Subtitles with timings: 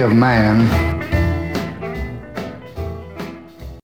[0.00, 1.02] of man.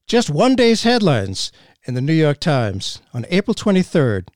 [0.07, 1.53] Just one day's headlines
[1.85, 4.29] in the New York Times on April 23rd.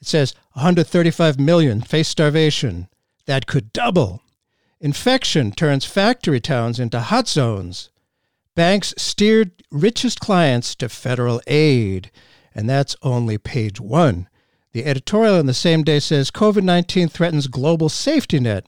[0.00, 2.88] It says 135 million face starvation.
[3.26, 4.22] That could double.
[4.80, 7.90] Infection turns factory towns into hot zones.
[8.54, 12.10] Banks steered richest clients to federal aid.
[12.54, 14.28] And that's only page one.
[14.72, 18.66] The editorial on the same day says COVID 19 threatens global safety net.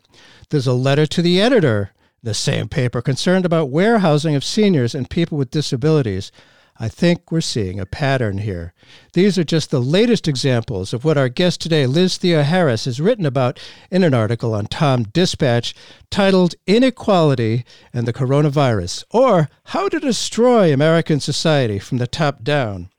[0.51, 1.93] There's a letter to the editor
[2.27, 6.33] the same paper concerned about warehousing of seniors and people with disabilities.
[6.77, 8.75] I think we're seeing a pattern here.
[9.13, 13.25] These are just the latest examples of what our guest today, Liz Theoharis, has written
[13.25, 13.61] about
[13.93, 15.73] in an article on TomDispatch
[16.11, 22.91] titled Inequality and the Coronavirus, or How to Destroy American Society from the Top Down.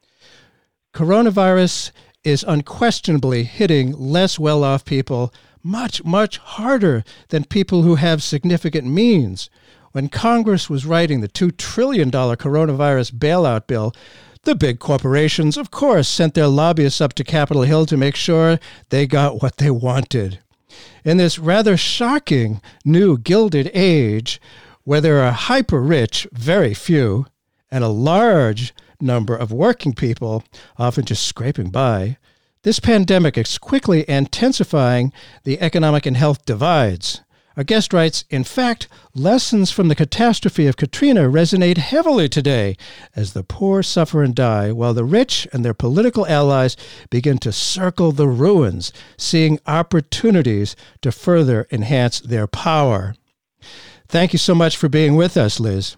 [0.94, 1.92] Coronavirus
[2.24, 5.34] is unquestionably hitting less well off people
[5.68, 9.50] much, much harder than people who have significant means.
[9.92, 13.94] When Congress was writing the $2 trillion coronavirus bailout bill,
[14.44, 18.60] the big corporations, of course, sent their lobbyists up to Capitol Hill to make sure
[18.90, 20.40] they got what they wanted.
[21.04, 24.40] In this rather shocking new Gilded Age,
[24.84, 27.26] where there are hyper rich, very few,
[27.70, 30.44] and a large number of working people,
[30.78, 32.18] often just scraping by,
[32.64, 35.14] this pandemic is quickly intensifying
[35.44, 37.22] the economic and health divides.
[37.58, 42.78] Our guest writes In fact, lessons from the catastrophe of Katrina resonate heavily today
[43.16, 46.78] as the poor suffer and die, while the rich and their political allies
[47.10, 53.16] begin to circle the ruins, seeing opportunities to further enhance their power.
[54.08, 55.98] Thank you so much for being with us, Liz.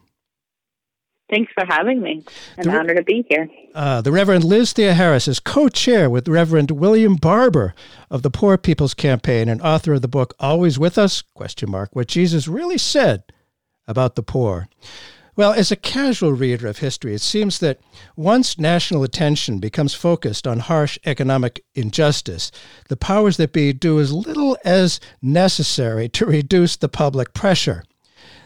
[1.29, 2.23] Thanks for having me.
[2.57, 3.47] An honor to be here.
[3.75, 7.75] Uh, the Reverend Liz Theoharis is co-chair with Reverend William Barber
[8.09, 11.89] of the Poor People's Campaign and author of the book "Always with Us?" Question mark
[11.93, 13.23] What Jesus really said
[13.87, 14.67] about the poor.
[15.35, 17.79] Well, as a casual reader of history, it seems that
[18.17, 22.51] once national attention becomes focused on harsh economic injustice,
[22.89, 27.85] the powers that be do as little as necessary to reduce the public pressure.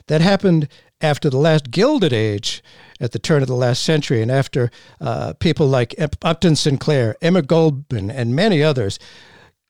[0.07, 0.67] That happened
[1.03, 2.63] after the last Gilded Age
[2.99, 4.71] at the turn of the last century, and after
[5.01, 5.93] uh, people like
[6.23, 8.97] Upton Sinclair, Emma Goldman, and many others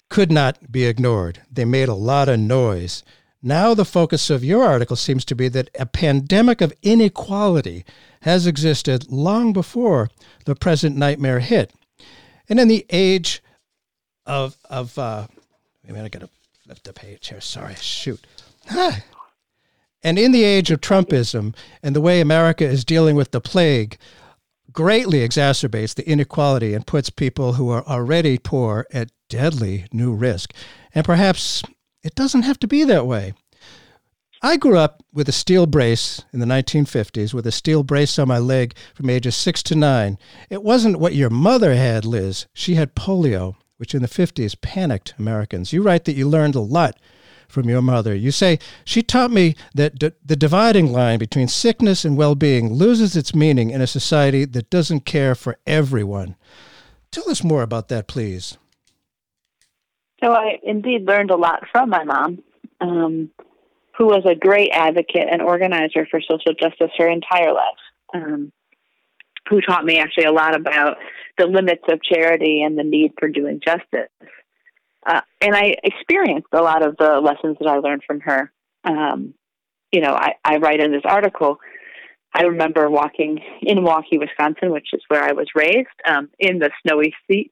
[0.10, 1.42] could not be ignored.
[1.52, 3.04] They made a lot of noise.
[3.42, 7.84] Now, the focus of your article seems to be that a pandemic of inequality
[8.22, 10.10] has existed long before
[10.46, 11.74] the present nightmare hit.
[12.48, 13.42] And in the age
[14.26, 15.28] of, of uh,
[15.84, 16.30] wait a minute, I gotta
[16.64, 17.42] flip the page here.
[17.42, 18.26] Sorry, shoot.
[18.70, 19.02] Ah,
[20.04, 23.98] and in the age of Trumpism and the way America is dealing with the plague,
[24.72, 30.54] greatly exacerbates the inequality and puts people who are already poor at deadly new risk.
[30.94, 31.64] And perhaps
[32.04, 33.34] it doesn't have to be that way.
[34.46, 38.28] I grew up with a steel brace in the 1950s, with a steel brace on
[38.28, 40.18] my leg from ages six to nine.
[40.50, 42.46] It wasn't what your mother had, Liz.
[42.54, 45.72] She had polio, which in the 50s panicked Americans.
[45.72, 47.00] You write that you learned a lot
[47.54, 48.14] from your mother.
[48.14, 52.74] You say, She taught me that d- the dividing line between sickness and well being
[52.74, 56.36] loses its meaning in a society that doesn't care for everyone.
[57.12, 58.58] Tell us more about that, please.
[60.22, 62.44] So, I indeed learned a lot from my mom,
[62.82, 63.30] um,
[63.98, 67.84] who was a great advocate and organizer for social justice her entire life,
[68.14, 68.52] um,
[69.50, 70.98] who taught me actually a lot about
[71.38, 74.10] the limits of charity and the need for doing justice.
[75.06, 78.52] Uh, and I experienced a lot of the lessons that I learned from her.
[78.84, 79.34] Um,
[79.92, 81.58] you know, I, I write in this article.
[82.34, 86.72] I remember walking in Milwaukee, Wisconsin, which is where I was raised, um, in the
[86.82, 87.52] snowy seat,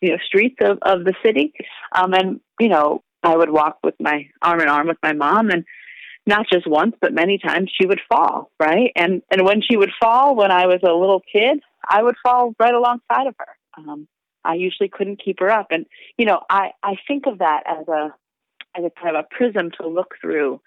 [0.00, 1.52] you know, streets of, of the city.
[1.94, 5.50] Um, and, you know, I would walk with my arm in arm with my mom
[5.50, 5.64] and
[6.26, 8.92] not just once, but many times she would fall, right?
[8.94, 12.54] And and when she would fall when I was a little kid, I would fall
[12.60, 13.56] right alongside of her.
[13.78, 14.06] Um,
[14.44, 15.68] I usually couldn't keep her up.
[15.70, 15.86] And,
[16.16, 18.14] you know, I, I think of that as a,
[18.76, 20.60] as a kind of a prism to look through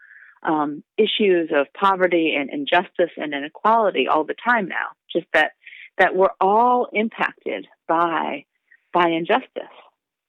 [0.43, 4.87] um, issues of poverty and injustice and inequality all the time now.
[5.11, 5.51] Just that
[5.97, 8.45] that we're all impacted by
[8.93, 9.75] by injustice.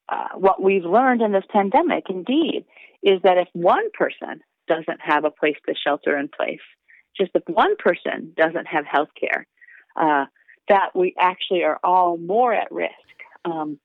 [0.09, 2.65] Uh, what we've learned in this pandemic, indeed,
[3.03, 6.61] is that if one person doesn't have a place to shelter in place,
[7.17, 9.47] just if one person doesn't have health care,
[9.97, 10.27] uh,
[10.69, 12.93] that we actually are all more at risk,
[13.45, 13.79] um,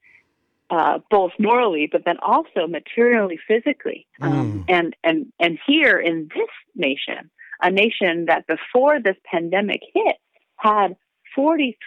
[0.70, 4.06] uh, both morally, but then also materially, physically.
[4.22, 4.64] Um, Mm.
[4.68, 7.30] and, and, and here in this nation,
[7.62, 10.18] a nation that before this pandemic hit
[10.58, 10.96] had
[11.38, 11.78] 43%,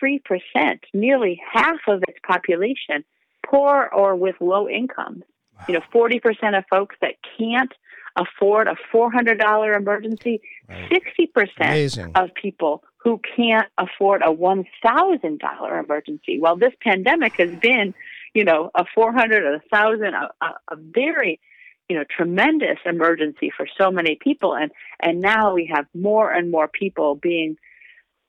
[0.95, 3.05] nearly half of its population,
[3.45, 5.25] poor or with low incomes.
[5.69, 7.73] You know, 40% of folks that can't
[8.17, 10.91] afford a $400 emergency, Right.
[10.91, 12.13] 60% Amazing.
[12.15, 16.39] of people who can't afford a $1,000 emergency.
[16.41, 17.95] Well, this pandemic has been,
[18.35, 21.41] you know, a 400, a 1,000, a, a, a very,
[21.89, 24.55] you know, tremendous emergency for so many people.
[24.55, 24.71] And,
[25.01, 27.57] and now we have more and more people being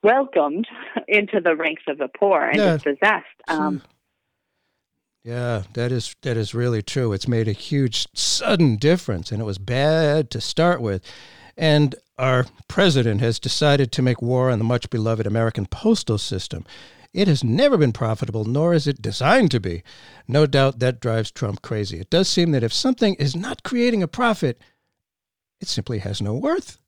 [0.02, 0.66] welcomed
[1.08, 2.72] into the ranks of the poor and Yeah.
[2.76, 3.26] dispossessed.
[3.48, 3.82] Um,
[5.24, 7.12] Yeah, that is that is really true.
[7.12, 11.04] It's made a huge sudden difference and it was bad to start with.
[11.56, 16.64] And our president has decided to make war on the much beloved American postal system.
[17.12, 19.82] It has never been profitable, nor is it designed to be.
[20.26, 22.00] No doubt that drives Trump crazy.
[22.00, 24.60] It does seem that if something is not creating a profit,
[25.60, 26.78] it simply has no worth.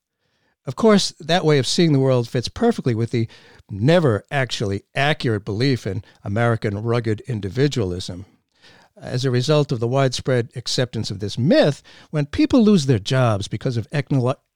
[0.66, 3.28] Of course, that way of seeing the world fits perfectly with the
[3.70, 8.24] never actually accurate belief in American rugged individualism.
[8.96, 13.48] As a result of the widespread acceptance of this myth, when people lose their jobs
[13.48, 13.88] because of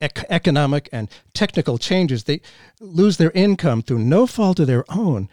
[0.00, 2.40] economic and technical changes, they
[2.80, 5.28] lose their income through no fault of their own.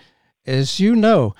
[0.45, 1.35] As you know,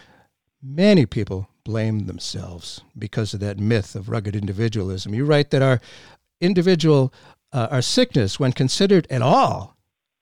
[0.62, 5.16] many people blame themselves because of that myth of rugged individualism.
[5.16, 5.82] You write that our
[6.40, 7.12] individual,
[7.54, 9.78] uh, our sickness, when considered at all,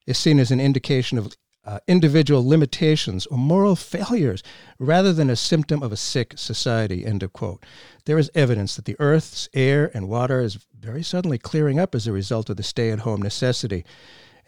[0.05, 1.35] is seen as an indication of
[1.65, 4.43] uh, individual limitations or moral failures
[4.79, 7.05] rather than a symptom of a sick society.
[7.05, 7.63] End of quote.
[8.05, 12.05] There is evidence that the earth's air and water is very suddenly clearing up as
[12.05, 13.85] a result of the stay at home necessity.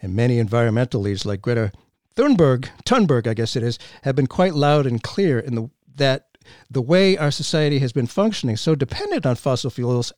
[0.02, 1.72] And many environmental leaders like Greta
[2.16, 6.28] Thunberg, Thunberg, I guess it is, have been quite loud and clear in the that
[6.70, 10.12] the way our society has been functioning, so dependent on fossil fuels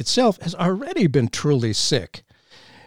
[0.00, 2.22] itself, has already been truly sick.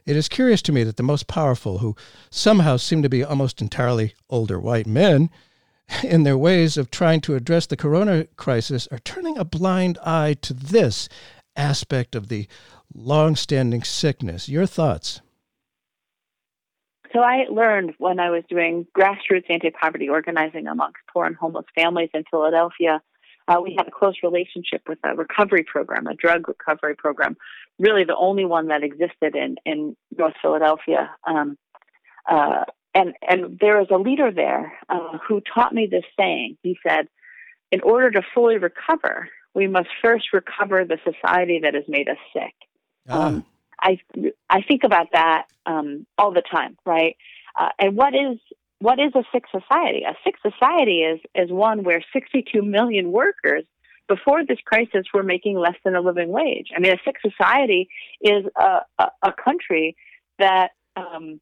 [0.05, 1.95] It is curious to me that the most powerful, who
[2.29, 5.29] somehow seem to be almost entirely older white men,
[6.03, 10.35] in their ways of trying to address the corona crisis, are turning a blind eye
[10.41, 11.07] to this
[11.55, 12.47] aspect of the
[12.93, 14.49] long-standing sickness.
[14.49, 15.21] Your thoughts?
[17.13, 22.09] So I learned when I was doing grassroots anti-poverty organizing amongst poor and homeless families
[22.13, 23.01] in Philadelphia.
[23.47, 27.35] Uh, we had a close relationship with a recovery program, a drug recovery program,
[27.79, 31.11] really the only one that existed in, in North Philadelphia.
[31.27, 31.57] Um,
[32.29, 32.63] uh,
[32.95, 36.57] and, and there was a leader there uh, who taught me this saying.
[36.61, 37.07] He said,
[37.71, 42.17] in order to fully recover, we must first recover the society that has made us
[42.31, 42.53] sick.
[43.09, 43.45] Ah, Um,
[43.81, 43.99] I
[44.49, 47.17] I think about that um, all the time, right?
[47.59, 48.37] Uh, and what is
[48.83, 50.03] what is a sick society?
[50.03, 53.63] A sick society is is one where 62 million workers
[54.09, 56.67] before this crisis were making less than a living wage.
[56.75, 57.87] I mean, a sick society
[58.21, 59.95] is a a, a country
[60.37, 61.39] that um,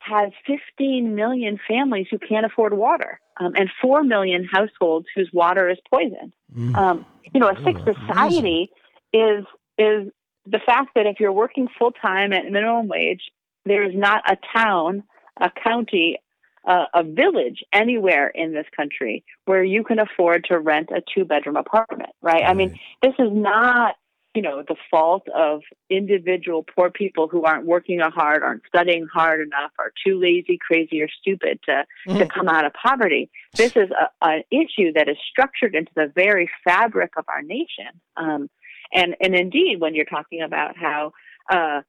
[0.00, 5.70] has 15 million families who can't afford water, um, and 4 million households whose water
[5.70, 6.32] is poisoned.
[6.52, 8.70] mm, Um, you know, a sick Oh, society
[9.12, 9.44] is
[9.78, 10.10] is
[10.46, 13.22] the fact that if you're working full time at minimum wage,
[13.64, 15.04] there is not a town,
[15.40, 16.18] a county,
[16.66, 21.24] uh, a village anywhere in this country where you can afford to rent a two
[21.24, 22.44] bedroom apartment, right?
[22.46, 23.96] I mean, this is not
[24.34, 29.40] you know the fault of individual poor people who aren't working hard, aren't studying hard
[29.40, 31.84] enough, are too lazy, crazy, or stupid to
[32.16, 32.30] to Mm.
[32.32, 33.30] come out of poverty.
[33.58, 38.00] This is a, an issue that is structured into the very fabric of our nation.
[38.16, 38.48] Um,
[38.92, 41.12] and and indeed, when you're talking about how
[41.50, 41.82] uh,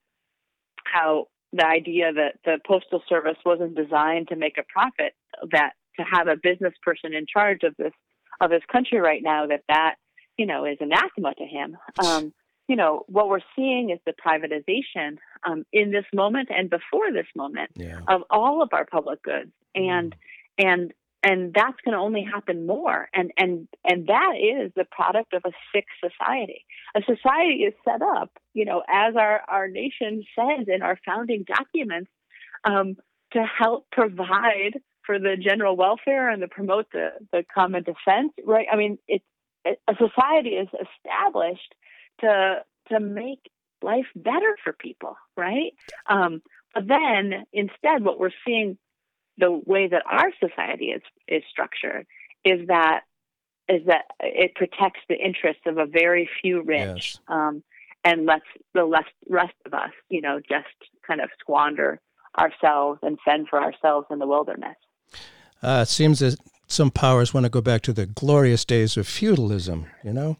[0.84, 5.14] how the idea that the postal service wasn't designed to make a profit,
[5.52, 7.94] that to have a business person in charge of this
[8.42, 9.96] of this country right now, that that
[10.38, 11.78] you know is anathema to him.
[12.04, 12.34] Um,
[12.68, 15.18] you know what we're seeing is the privatization
[15.48, 18.00] um, in this moment and before this moment yeah.
[18.08, 20.16] of all of our public goods and
[20.58, 20.94] and
[21.24, 23.10] and that's going to only happen more.
[23.14, 26.66] And and and that is the product of a sick society.
[26.96, 31.46] A society is set up you know as our our nation says in our founding
[31.48, 32.12] documents
[32.64, 32.96] um,
[33.32, 38.68] to help provide for the general welfare and to promote the the common defense right?
[38.72, 39.26] I mean it's
[39.66, 41.74] a society is established
[42.20, 43.40] to to make
[43.82, 45.74] life better for people, right?
[46.10, 46.42] Um,
[46.74, 48.78] but then instead, what we're seeing,
[49.38, 52.06] the way that our society is is structured,
[52.46, 53.02] is that
[53.70, 57.20] is that it protects the interests of a very few rich, Yes.
[57.30, 57.64] um,
[58.04, 60.68] and lets the less, rest of us, you know, just
[61.08, 62.02] kind of squander
[62.38, 64.76] ourselves and fend for ourselves in the wilderness.
[65.62, 66.36] Uh, it seems that
[66.68, 69.86] some powers want to go back to the glorious days of feudalism.
[70.04, 70.38] You know,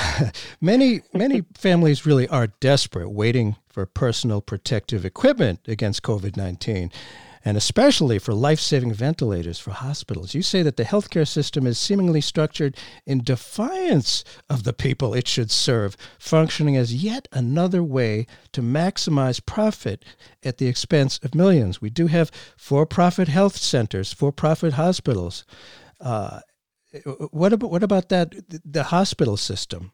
[0.60, 6.90] many many families really are desperate, waiting for personal protective equipment against COVID nineteen,
[7.44, 10.34] and especially for life saving ventilators for hospitals.
[10.34, 15.26] You say that the healthcare system is seemingly structured in defiance of the people it
[15.26, 20.04] should serve, functioning as yet another way to maximize profit
[20.42, 21.80] at the expense of millions.
[21.80, 25.44] We do have for profit health centers, for profit hospitals.
[26.00, 26.40] Uh,
[27.30, 29.92] what about what about that the hospital system?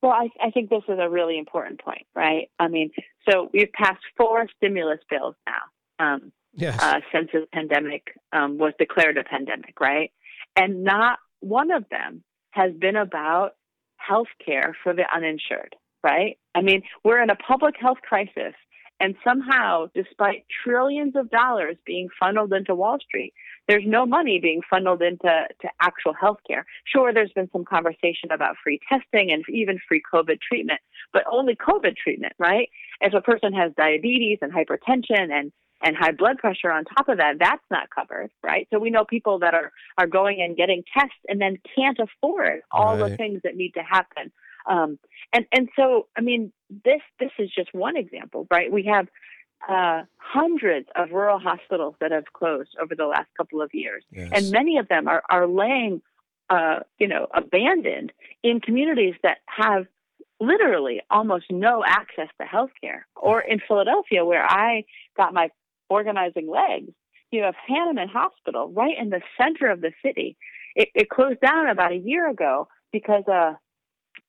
[0.00, 2.50] Well, I, I think this is a really important point, right?
[2.58, 2.90] I mean,
[3.28, 5.62] so we've passed four stimulus bills now
[6.02, 6.78] um, Yes.
[6.82, 10.12] uh, since the pandemic um, was declared a pandemic, right?
[10.54, 13.52] And not one of them has been about
[13.96, 16.38] health care for the uninsured, right?
[16.54, 18.54] I mean, we're in a public health crisis,
[19.00, 23.32] and somehow, despite trillions of dollars being funneled into Wall Street,
[23.66, 25.22] there's no money being funneled into
[25.62, 26.66] to actual health care.
[26.84, 30.80] Sure, there's been some conversation about free testing and even free COVID treatment,
[31.12, 32.68] but only COVID treatment, right?
[33.00, 35.50] If a person has diabetes and hypertension and
[35.82, 38.68] and high blood pressure on top of that, that's not covered, right?
[38.72, 42.60] So we know people that are are going and getting tests and then can't afford
[42.70, 44.30] all the things that need to happen.
[44.66, 44.98] Um,
[45.32, 46.52] and and so I mean,
[46.84, 48.70] this this is just one example, right?
[48.72, 49.08] We have
[49.68, 54.30] uh, hundreds of rural hospitals that have closed over the last couple of years, Yes.
[54.32, 56.02] and many of them are are laying,
[56.50, 58.12] uh, you know, abandoned
[58.42, 59.86] in communities that have
[60.40, 63.06] literally almost no access to health care.
[63.14, 64.84] Or in Philadelphia, where I
[65.16, 65.50] got my
[65.92, 66.92] organizing legs,
[67.30, 70.36] you have Hahnemann Hospital right in the center of the city.
[70.74, 73.54] It, it closed down about a year ago because uh,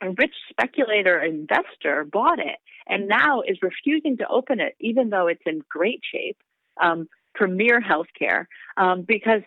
[0.01, 5.27] a rich speculator investor bought it and now is refusing to open it, even though
[5.27, 6.38] it's in great shape,
[6.82, 8.46] um, premier healthcare,
[8.77, 9.41] um, because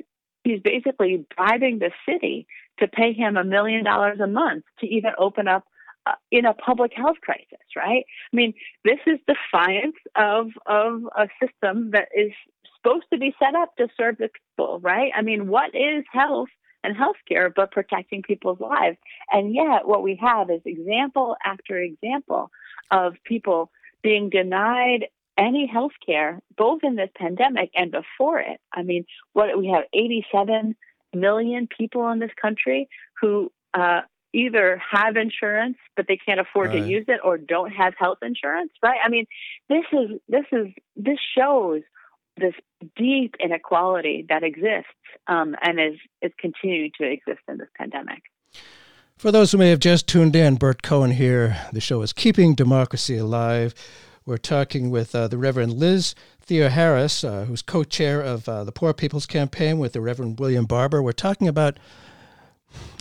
[0.45, 2.47] he's basically bribing the city
[2.79, 5.65] to pay him a million dollars a month to even open up
[6.07, 8.05] uh, in a public health crisis, right?
[8.33, 12.33] I mean, this is defiance of of a system that is
[12.77, 15.11] supposed to be set up to serve the people, right?
[15.15, 16.49] I mean, what is health
[16.85, 18.97] and healthcare but protecting people's lives?
[19.33, 22.51] And yet, what we have is example after example
[22.91, 23.71] of people
[24.03, 25.07] being denied
[25.39, 28.61] any health care, both in this pandemic and before it.
[28.73, 30.77] I mean, what we have 87
[31.15, 32.89] million people in this country
[33.21, 36.81] who uh, either have insurance but they can't afford Right.
[36.83, 38.99] to use it or don't have health insurance, right?
[39.05, 39.27] I mean,
[39.69, 40.67] this is this is
[40.97, 41.83] this shows
[42.39, 42.55] this
[42.97, 44.91] deep inequality that exists
[45.27, 48.23] um, and is is continuing to exist in this pandemic.
[49.17, 51.57] For those who may have just tuned in, Burt Cohen here.
[51.73, 53.75] The show is Keeping Democracy Alive.
[54.27, 56.15] We're talking with uh, the Reverend Liz
[56.47, 60.67] Theoharis, uh, who's co chair of uh, the Poor People's Campaign with the Reverend William
[60.67, 61.03] Barber.
[61.03, 61.79] We're talking about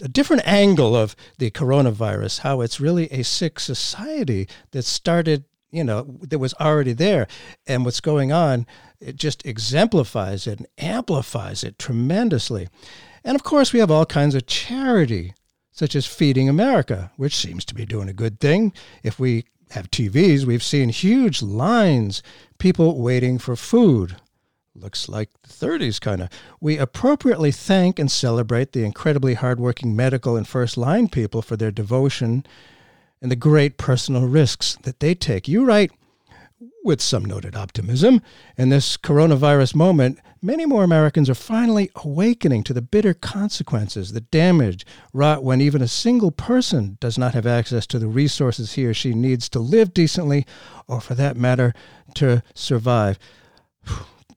[0.02, 5.84] a different angle of the coronavirus, how it's really a sick society that started, you
[5.84, 7.28] know, that was already there.
[7.68, 8.66] And what's going on,
[9.00, 12.68] it just exemplifies it and amplifies it tremendously.
[13.24, 15.34] And of course, we have all kinds of charity,
[15.72, 18.74] such as Feeding America, which seems to be doing a good thing.
[19.04, 22.22] If we have TVs, we've seen huge lines,
[22.60, 24.18] people waiting for food
[24.76, 26.30] looks like the 30s kind of.
[26.60, 31.72] We appropriately thank and celebrate the incredibly hardworking medical and first line people for their
[31.72, 32.46] devotion
[33.22, 35.48] and the great personal risks that they take.
[35.48, 35.92] You write,
[36.84, 38.22] with some noted optimism,
[38.58, 44.22] in this coronavirus moment, many more Americans are finally awakening to the bitter consequences, the
[44.22, 48.86] damage wrought when even a single person does not have access to the resources he
[48.86, 50.46] or she needs to live decently,
[50.88, 51.74] or for that matter,
[52.14, 53.18] to survive.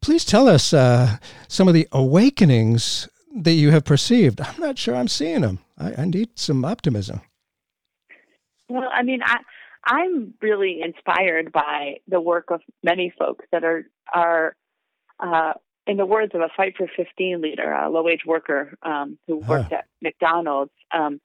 [0.00, 1.16] Please tell us uh,
[1.48, 4.40] some of the awakenings that you have perceived.
[4.40, 5.60] I'm not sure I'm seeing them.
[5.78, 7.20] I, I need some optimism.
[8.68, 9.38] Well, I mean, I
[9.84, 14.54] I'm really inspired by the work of many folks that are are,
[15.20, 15.54] uh,
[15.86, 19.36] in the words of a Fight for 15 leader, a low wage worker um, who
[19.36, 21.20] worked at McDonald's, um,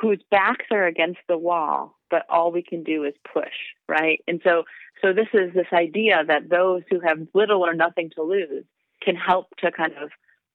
[0.00, 3.54] whose backs are against the wall, but all we can do is push,
[3.88, 4.20] right?
[4.28, 4.64] And so,
[5.02, 8.64] so this is this idea that those who have little or nothing to lose
[9.02, 10.10] can help to kind of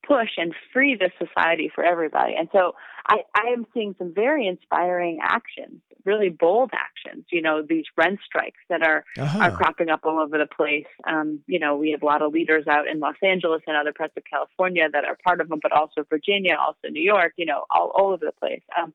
[0.06, 2.34] push and free this society for everybody.
[2.36, 2.72] And so
[3.06, 7.24] I, I am seeing some very inspiring actions really bold actions.
[7.30, 9.38] You know, these rent strikes that are Uh-huh.
[9.38, 10.86] are cropping up all over the place.
[11.06, 13.92] Um, you know, we have a lot of leaders out in Los Angeles and other
[13.92, 17.32] parts of California that are part of them, but also Virginia, also New York.
[17.36, 18.62] You know, all, all over the place.
[18.80, 18.92] Um,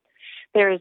[0.54, 0.80] there's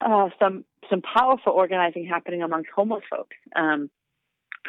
[0.00, 3.90] uh, some some powerful organizing happening amongst homeless folks um,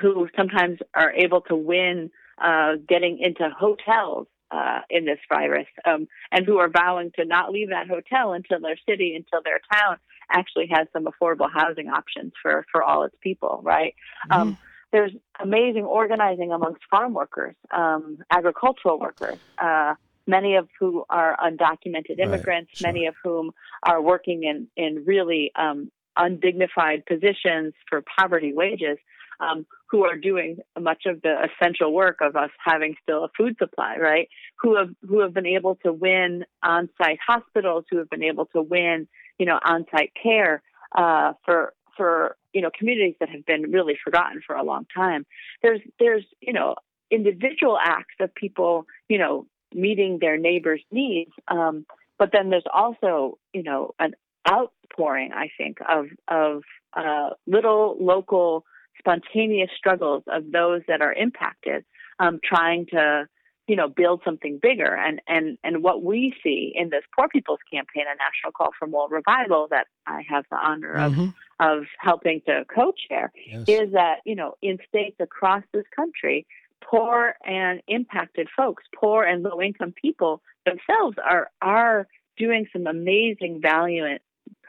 [0.01, 2.09] who sometimes are able to win
[2.41, 7.51] uh, getting into hotels uh, in this virus, um, and who are vowing to not
[7.51, 9.97] leave that hotel until their city, until their town
[10.31, 13.59] actually has some affordable housing options for for all its people.
[13.63, 13.95] Right.
[14.29, 14.57] Um,
[14.91, 19.95] there's amazing organizing amongst farm workers, um, agricultural workers, uh,
[20.27, 23.51] many of who are undocumented immigrants, many of whom
[23.83, 28.97] are working in, in really um, undignified positions for poverty wages,
[29.39, 33.55] um, who are doing much of the essential work of us having still a food
[33.57, 34.27] supply, right?
[34.61, 38.61] Who have who have been able to win on-site hospitals, who have been able to
[38.61, 39.07] win,
[39.37, 40.61] you know, on-site care
[40.95, 45.25] uh, for for you know communities that have been really forgotten for a long time.
[45.61, 46.75] There's there's you know
[47.09, 51.85] individual acts of people you know meeting their neighbors' needs, um,
[52.19, 54.13] but then there's also you know an
[54.49, 56.63] outpouring I think of of
[56.95, 58.65] uh, little local
[58.99, 61.85] spontaneous struggles of those that are impacted,
[62.19, 63.27] um, trying to
[63.67, 67.59] you know build something bigger and and and what we see in this poor people's
[67.71, 71.33] campaign a national call for moral revival that i have the honor of Mhm.
[71.59, 73.65] of helping to co-chair Yes.
[73.67, 76.45] is that you know in states across this country
[76.81, 82.07] poor and impacted folks poor and low income people themselves are are
[82.37, 84.21] doing some amazing valiant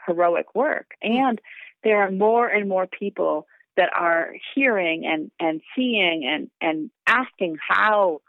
[0.05, 0.91] heroic work.
[1.03, 1.11] Hmm.
[1.11, 1.41] And
[1.83, 3.47] there are more and more people
[3.77, 8.21] that are hearing and and seeing and and asking how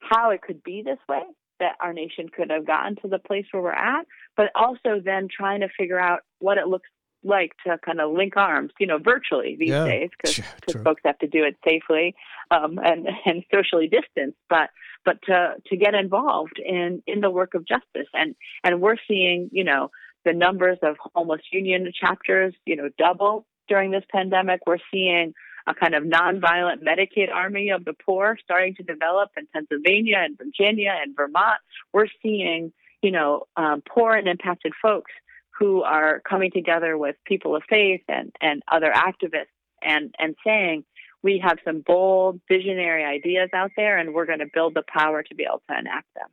[0.00, 1.22] how it could be this way
[1.58, 4.06] that our nation could have gotten to the place where we're at
[4.36, 6.88] but also then trying to figure out what it looks
[7.22, 10.40] like to kind of link arms you know virtually these Yeah, days because
[10.82, 12.14] folks have to do it safely
[12.50, 14.70] um, and and socially distanced but
[15.04, 18.08] but to to get involved in in the work of justice.
[18.12, 18.34] And
[18.64, 19.90] and we're seeing you know
[20.24, 24.60] the numbers of homeless union chapters you know double during this pandemic.
[24.66, 25.32] We're seeing
[25.66, 30.36] a kind of nonviolent Medicaid army of the poor starting to develop in Pennsylvania and
[30.36, 31.60] Virginia and Vermont.
[31.92, 35.12] We're seeing, you know, um, poor and impacted folks
[35.60, 40.84] who are coming together with people of faith and, and other activists and, and saying,
[41.22, 45.22] we have some bold visionary ideas out there and we're going to build the power
[45.22, 46.28] to be able to enact them.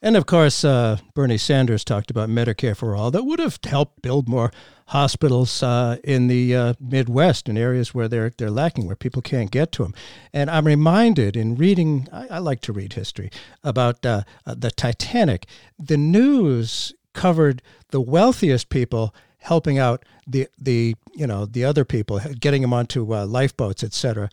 [0.00, 3.10] And of course, uh, Bernie Sanders talked about Medicare for all.
[3.10, 4.52] That would have helped build more
[4.88, 9.50] hospitals uh, in the uh, Midwest, in areas where they're they're lacking, where people can't
[9.50, 9.94] get to them.
[10.30, 13.30] And I'm reminded in reading, I, I like to read history
[13.62, 15.46] about uh, uh, the Titanic.
[15.78, 22.20] The news covered the wealthiest people helping out the the you know the other people,
[22.40, 24.28] getting them onto uh, lifeboats, etc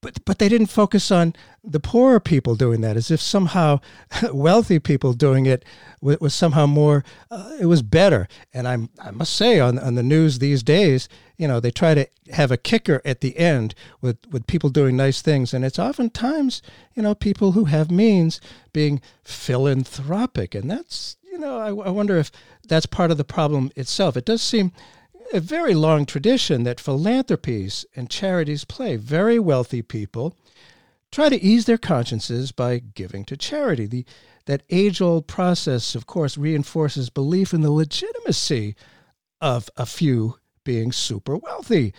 [0.00, 3.80] but but they didn't focus on the poorer people doing that as if somehow
[4.32, 5.64] wealthy people doing it
[6.00, 8.28] was, somehow more uh, it was better.
[8.54, 11.94] And i'm i must say on on the news these days you know they try
[11.94, 15.52] to have a kicker at the end with with people doing nice things.
[15.52, 16.62] And it's oftentimes
[16.94, 18.40] you know people who have means
[18.72, 20.54] being philanthropic.
[20.54, 22.30] And that's you know I, I wonder if
[22.66, 24.72] that's part of the problem itself it does seem
[25.32, 28.96] a very long tradition that philanthropies and charities play.
[28.96, 30.34] Very wealthy people
[31.12, 33.86] try to ease their consciences by giving to charity.
[33.86, 34.04] The,
[34.46, 38.74] that age old process, of course, reinforces belief in the legitimacy
[39.40, 41.94] of a few being super wealthy.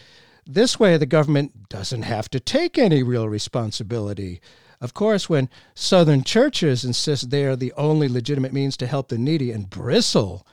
[0.46, 4.42] This way, the government doesn't have to take any real responsibility.
[4.82, 9.18] Of course, when Southern churches insist they are the only legitimate means to help the
[9.18, 10.46] needy and bristle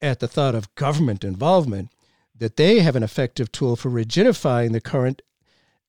[0.00, 1.90] at the thought of government involvement,
[2.34, 5.22] that they have an effective tool for rigidifying the current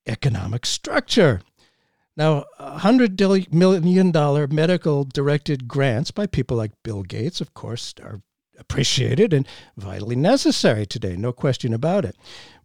[0.06, 1.42] economic structure.
[2.16, 8.22] Now, $100 million medical directed grants by people like Bill Gates, of course, are
[8.58, 9.48] appreciated and
[9.78, 12.16] vitally necessary today, no question about it.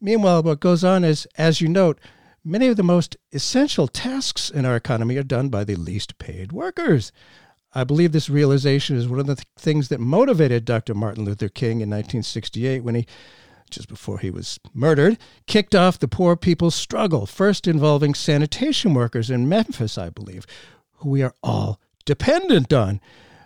[0.00, 2.00] Meanwhile, what goes on is, as you note,
[2.44, 6.52] many of the most essential tasks in our economy are done by the least paid
[6.52, 7.12] workers.
[7.74, 10.94] I believe this realization is one of the th- things that motivated Dr.
[10.94, 13.06] Martin Luther King in 1968 when he
[13.70, 19.30] just before he was murdered, kicked off the poor people's struggle, first involving sanitation workers
[19.30, 20.46] in Memphis, I believe,
[20.96, 23.00] who we are all dependent on.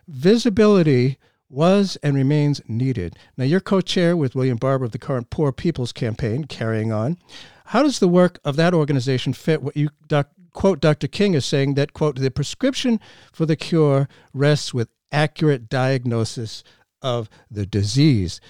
[0.09, 3.17] Visibility was and remains needed.
[3.37, 7.19] Now, you're co chair with William Barber of the current Poor People's Campaign, carrying on.
[7.67, 11.09] How does the work of that organization fit what you doc, quote Dr.
[11.09, 13.01] King as saying that, quote, the prescription
[13.33, 16.63] for the cure rests with accurate diagnosis
[17.03, 18.41] of the disease?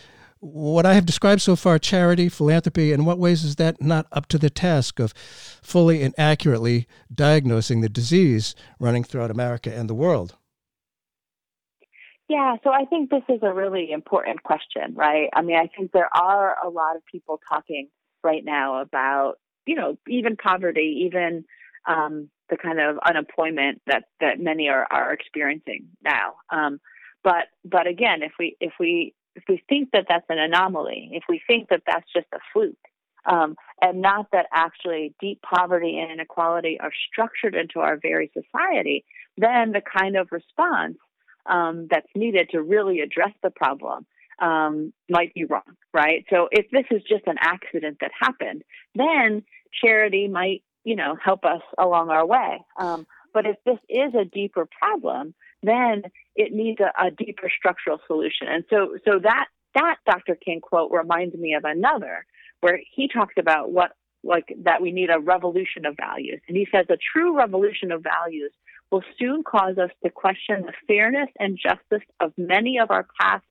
[0.41, 4.27] what I have described so far, charity, philanthropy, in what ways is that not up
[4.29, 5.13] to the task of
[5.63, 10.37] fully and accurately diagnosing the disease running throughout America and the world?
[12.29, 15.29] Yeah, so I think this is a really important question, right?
[15.33, 17.89] I mean, I think there are a lot of people talking
[18.27, 19.35] right now about,
[19.67, 21.45] you know, even poverty, even
[21.87, 26.35] um, the kind of unemployment that that many are are experiencing now.
[26.51, 26.81] Um,
[27.23, 31.25] but but again, if we if we if we think that that's an anomaly, if
[31.29, 32.75] we think that that's just a fluke,
[33.25, 39.05] um, and not that actually deep poverty and inequality are structured into our very society,
[39.37, 40.99] then the kind of response
[41.47, 44.07] um, that's needed to really address the problem
[44.39, 46.25] um, might be wrong, right?
[46.31, 48.63] So if this is just an accident that happened,
[48.95, 49.43] then
[49.83, 52.65] charity might, you know, help us along our way.
[52.79, 56.03] Um, but if this is a deeper problem, then
[56.35, 58.49] it needs a, a deeper structural solution.
[58.49, 60.37] And so, so that that Dr.
[60.37, 62.25] King quote reminds me of another
[62.61, 63.93] where he talks about what
[64.25, 66.41] like that we need a revolution of values.
[66.49, 68.53] And he says a true revolution of values
[68.91, 73.45] will soon cause us to question the fairness and justice of many of our past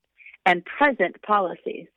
[0.46, 1.88] and present policies.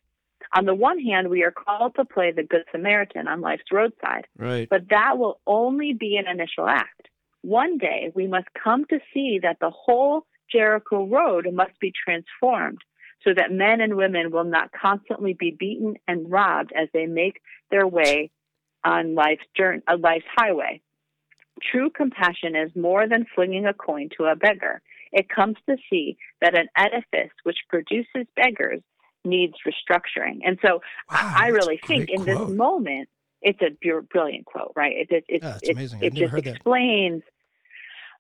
[0.55, 4.27] On the one hand, we are called to play the Good Samaritan on life's roadside.
[4.39, 4.69] Right.
[4.69, 7.09] But that will only be an initial act.
[7.43, 12.79] One day, we must come to see that the whole Jericho Road must be transformed
[13.25, 17.41] so that men and women will not constantly be beaten and robbed as they make
[17.71, 18.31] their way
[18.85, 20.81] on life's journey, life's highway.
[21.61, 24.81] True compassion is more than flinging a coin to a beggar.
[25.13, 28.83] It comes to see that an edifice which produces beggars
[29.25, 30.41] needs restructuring.
[30.45, 32.49] And so wow, I really think in quote.
[32.49, 33.09] this moment,
[33.43, 33.71] it's a
[34.11, 34.97] brilliant quote, right?
[34.97, 36.03] It, it, it, Yeah, it's it, amazing.
[36.03, 37.23] it just explains.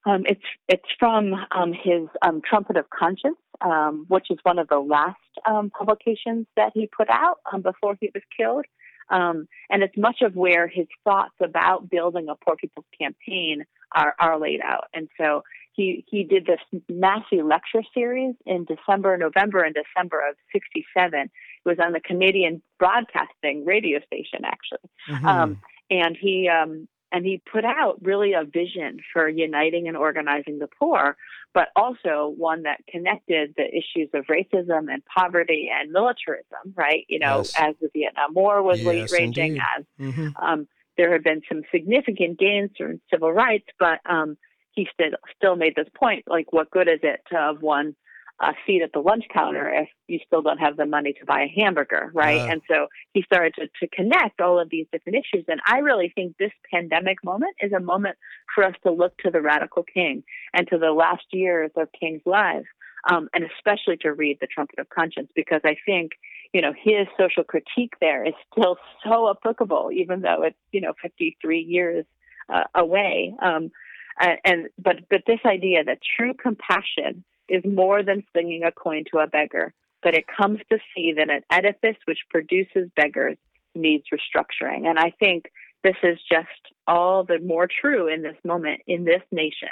[0.07, 4.69] Um, it's it's from um, his um, Trumpet of Conscience, um, which is one of
[4.69, 8.65] the last um, publications that he put out um, before he was killed.
[9.11, 14.15] Um, and it's much of where his thoughts about building a Poor People's Campaign are,
[14.21, 14.85] are laid out.
[14.93, 15.43] And so
[15.79, 21.21] he, he did this massive lecture series in December, November, and December of 67.
[21.23, 21.31] It
[21.65, 24.91] was on the Canadian Broadcasting radio station, actually.
[25.09, 25.25] Mhm.
[25.25, 25.61] Um,
[25.91, 30.69] and he um, and he put out really a vision for uniting and organizing the
[30.79, 31.17] poor,
[31.55, 36.75] but also one that connected the issues of racism and poverty and militarism.
[36.75, 37.55] Right, you know, Yes.
[37.59, 39.63] as the Vietnam War was wa- Yes, raging, indeed.
[39.79, 40.33] as Mhm.
[40.43, 44.37] um, there had been some significant gains in civil rights, but um,
[44.79, 47.97] he still still made this point: like, what good is it to have one
[48.41, 51.43] uh, seat at the lunch counter if you still don't have the money to buy
[51.43, 52.41] a hamburger, right?
[52.41, 52.53] Uh.
[52.53, 55.45] and so he started to, to connect all of these different issues.
[55.49, 58.17] And I really think this pandemic moment is a moment
[58.55, 60.23] for us to look to the radical king
[60.55, 62.67] and to the last years of King's lives,
[63.11, 66.13] um, and especially to read the Trumpet of Conscience, because I think
[66.55, 70.93] you know his social critique there is still so applicable, even though it's you know
[71.03, 72.05] 53 years
[72.49, 73.35] uh, away.
[73.43, 73.71] Um,
[74.19, 79.05] and, and but but this idea that true compassion is more than slinging a coin
[79.11, 83.39] to a beggar, but it comes to see that an edifice which produces beggars
[83.75, 84.87] needs restructuring.
[84.87, 85.47] And I think
[85.83, 86.49] this is just
[86.87, 89.69] all the more true in this moment in this nation,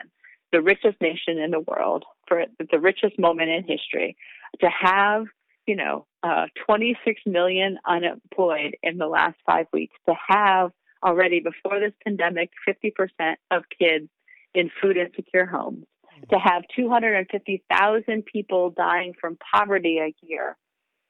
[0.53, 4.17] the richest nation in the world, for the richest moment in history,
[4.61, 5.27] to have
[5.67, 10.71] you know uh, 26 million unemployed in the last five weeks, to have
[11.05, 14.09] already before this pandemic 50% of kids
[14.57, 15.85] in food insecure homes
[16.31, 20.57] to have 250,000 people dying from poverty a year,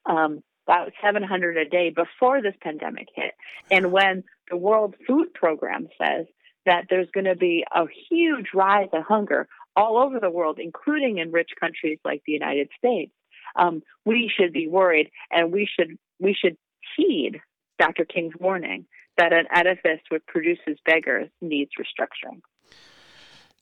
[0.05, 3.33] um, about 700 a day before this pandemic hit.
[3.71, 6.27] And when the World Food Program says
[6.67, 11.19] that there's going to be a huge rise of hunger all over the world, including
[11.19, 13.13] in rich countries like the United States,
[13.55, 16.57] um, we should be worried, and we should we should
[16.97, 17.41] heed
[17.79, 18.05] Dr.
[18.05, 22.41] King's warning that an edifice which produces beggars needs restructuring.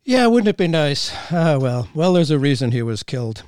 [0.07, 1.15] Yeah, wouldn't it be nice?
[1.33, 3.43] Ah, well, well, there's a reason he was killed.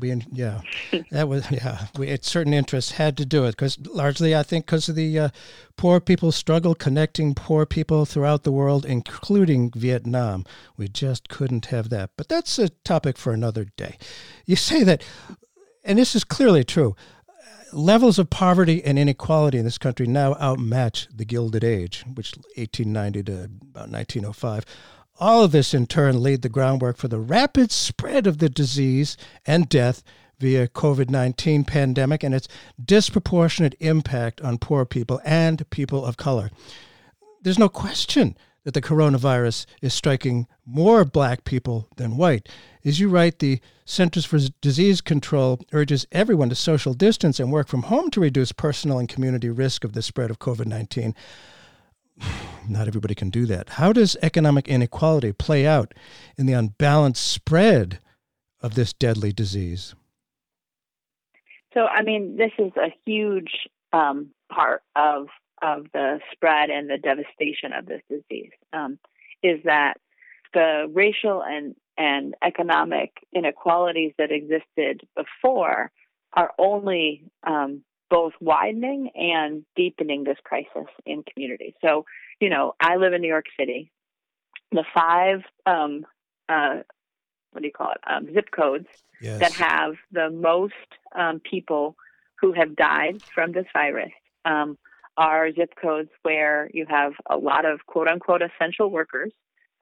[0.00, 0.60] we, yeah,
[1.12, 1.86] that was yeah.
[1.96, 5.16] We, it certain interests had to do it because largely, I think, because of the
[5.20, 5.28] uh,
[5.76, 10.44] poor people struggle connecting poor people throughout the world, including Vietnam.
[10.76, 12.10] We just couldn't have that.
[12.16, 13.96] But that's a topic for another day.
[14.46, 15.04] You say that,
[15.84, 16.96] and this is clearly true.
[17.72, 23.22] Levels of poverty and inequality in this country now outmatch the Gilded Age, which 1890
[23.24, 24.64] to about 1905.
[25.20, 29.16] All of this, in turn, laid the groundwork for the rapid spread of the disease
[29.46, 30.02] and death
[30.40, 32.48] via COVID-19 pandemic and its
[32.84, 36.50] disproportionate impact on poor people and people of color.
[37.42, 42.48] There's no question that the coronavirus is striking more black people than white.
[42.84, 47.68] As you write, the Centers for Disease Control urges everyone to social distance and work
[47.68, 51.14] from home to reduce personal and community risk of the spread of COVID 19.
[52.68, 53.70] Not everybody can do that.
[53.70, 55.92] How does economic inequality play out
[56.38, 58.00] in the unbalanced spread
[58.60, 59.94] of this deadly disease?
[61.74, 65.28] So, I mean, this is a huge um, part of
[65.62, 68.98] of the spread and the devastation of this disease um,
[69.42, 69.94] is that
[70.52, 75.90] the racial and, and economic inequalities that existed before
[76.34, 77.82] are only um,
[78.14, 81.72] both widening and deepening this crisis in communities.
[81.82, 82.04] So,
[82.38, 83.90] you know, I live in New York City.
[84.70, 86.06] The five, um,
[86.48, 86.82] uh,
[87.50, 88.86] what do you call it, um, zip codes
[89.20, 89.40] yes.
[89.40, 90.74] that have the most
[91.12, 91.96] um, people
[92.40, 94.12] who have died from this virus
[94.44, 94.78] um,
[95.16, 99.32] are zip codes where you have a lot of quote unquote essential workers,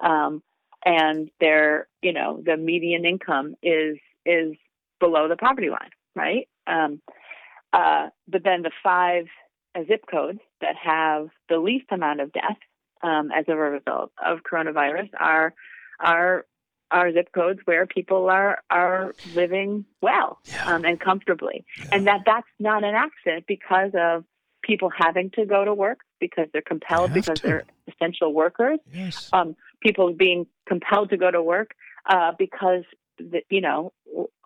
[0.00, 0.42] um,
[0.86, 4.54] and their you know the median income is is
[5.00, 6.48] below the poverty line, right?
[6.66, 7.02] Um,
[7.72, 9.26] uh, but then the five
[9.74, 12.58] uh, zip codes that have the least amount of death
[13.02, 15.54] um, as a result of coronavirus are
[16.00, 16.46] are
[16.90, 20.74] are zip codes where people are are living well yeah.
[20.74, 21.86] um, and comfortably, yeah.
[21.92, 24.24] and that that's not an accident because of
[24.62, 27.46] people having to go to work because they're compelled because to.
[27.46, 28.78] they're essential workers.
[28.92, 29.28] Yes.
[29.32, 31.74] Um, people being compelled to go to work
[32.08, 32.84] uh, because
[33.30, 33.92] the, you know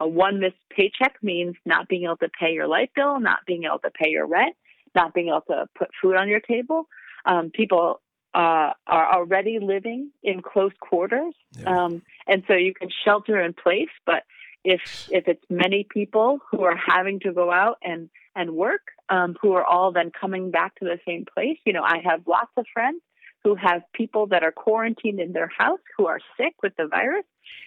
[0.01, 3.65] a one missed paycheck means not being able to pay your light bill, not being
[3.65, 4.55] able to pay your rent,
[4.95, 6.89] not being able to put food on your table.
[7.25, 8.01] Um, people
[8.35, 11.85] uh, are already living in close quarters, yeah.
[11.85, 13.89] um, and so you can shelter in place.
[14.05, 14.25] But
[14.65, 19.35] if if it's many people who are having to go out and and work, um,
[19.41, 21.59] who are all then coming back to the same place.
[21.65, 23.01] You know, I have lots of friends
[23.47, 27.25] who have people that are quarantined in their house who are sick with the virus,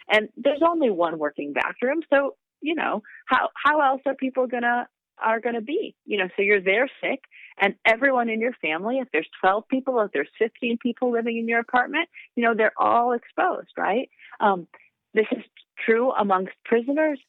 [0.09, 2.01] and there's only one working bathroom.
[2.09, 5.95] So, you know, how how else are people gonna are gonna be?
[6.05, 7.21] You know, so you're there sick,
[7.57, 11.47] and everyone in your family, if there's 12 people, if there's 15 people living in
[11.47, 14.09] your apartment, you know, they're all exposed, right?
[14.41, 14.67] Um,
[15.13, 15.45] this is
[15.85, 17.21] true amongst prisoners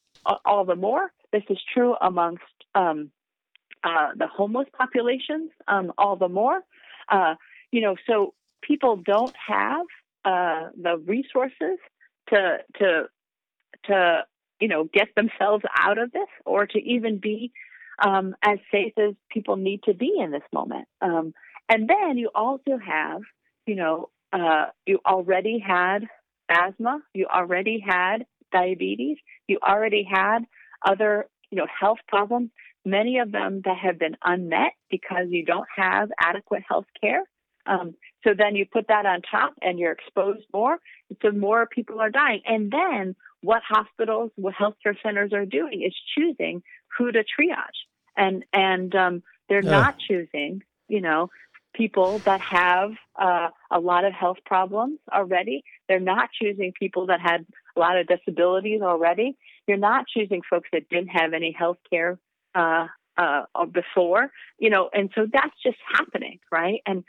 [0.45, 1.13] all the more.
[1.33, 2.43] This is true amongst
[2.75, 3.13] um,
[3.85, 6.63] uh, the homeless populations um, all the more.
[7.09, 7.37] Uh,
[7.71, 9.87] you know, so people don't have
[10.25, 11.79] uh, the resources
[12.29, 13.05] to to
[13.85, 14.21] to
[14.61, 17.53] you know get themselves out of this or to even be
[18.05, 20.89] um, as safe as people need to be in this moment.
[21.01, 21.35] Um,
[21.69, 23.21] and then you also have,
[23.67, 26.07] you know, uh, you already had
[26.49, 30.41] asthma, you already had diabetes, you already had
[30.85, 32.51] other, you know, health problems
[32.85, 37.23] many of them that have been unmet because you don't have adequate health care.
[37.67, 37.95] Um,
[38.25, 40.79] so then you put that on top and you're exposed more,
[41.23, 42.43] so more people are dying.
[42.47, 46.63] And then what hospitals, what healthcare centers are doing is choosing
[46.97, 47.87] who to triage.
[48.17, 51.31] And, and um, they're not choosing, you know,
[51.75, 55.63] people that have uh, a lot of health problems already.
[55.89, 57.47] They're not choosing people that had
[57.77, 59.37] a lot of disabilities already.
[59.67, 62.19] You're not choosing folks that didn't have any health care
[62.55, 66.81] uh, uh, before, you know, and so that's just happening, right?
[66.87, 67.05] And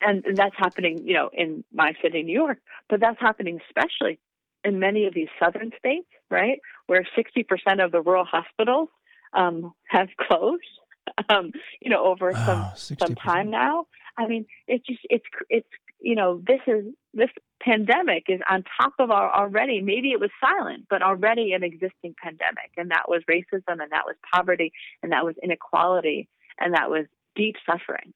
[0.00, 2.58] and that's happening, you know, in my city, New York,
[2.88, 4.18] but that's happening especially
[4.64, 8.88] in many of these southern states, right, where 60% of the rural hospitals
[9.32, 10.62] um, have closed,
[11.28, 12.98] um, you know, over wow, some 60%.
[12.98, 13.86] some time now.
[14.16, 15.68] I mean, it's just it's it's
[16.00, 16.84] you know this is
[17.14, 17.30] this
[17.62, 22.14] pandemic is on top of our already maybe it was silent but already an existing
[22.22, 26.28] pandemic and that was racism and that was poverty and that was inequality
[26.60, 28.12] and that was deep suffering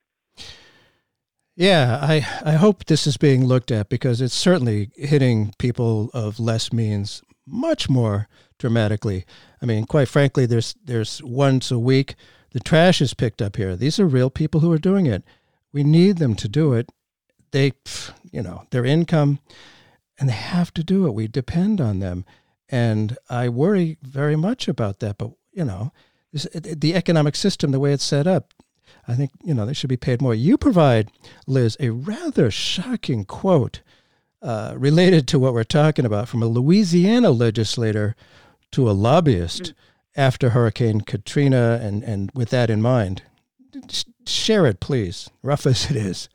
[1.62, 6.40] yeah i i hope this is being looked at because it's certainly hitting people of
[6.40, 9.24] less means much more dramatically
[9.60, 12.14] i mean quite frankly there's there's once a week
[12.52, 15.22] the trash is picked up here these are real people who are doing it
[15.72, 16.90] we need them to do it
[17.52, 17.72] they,
[18.30, 19.38] you know, their income,
[20.18, 21.14] and they have to do it.
[21.14, 22.24] We depend on them,
[22.68, 25.18] and I worry very much about that.
[25.18, 25.92] But you know,
[26.32, 28.52] the economic system, the way it's set up,
[29.08, 30.34] I think you know they should be paid more.
[30.34, 31.10] You provide,
[31.46, 33.80] Liz, a rather shocking quote
[34.40, 38.14] uh, related to what we're talking about from a Louisiana legislator
[38.72, 40.20] to a lobbyist mm-hmm.
[40.20, 43.22] after Hurricane Katrina, and and with that in mind,
[44.26, 46.28] share it, please, rough as it is.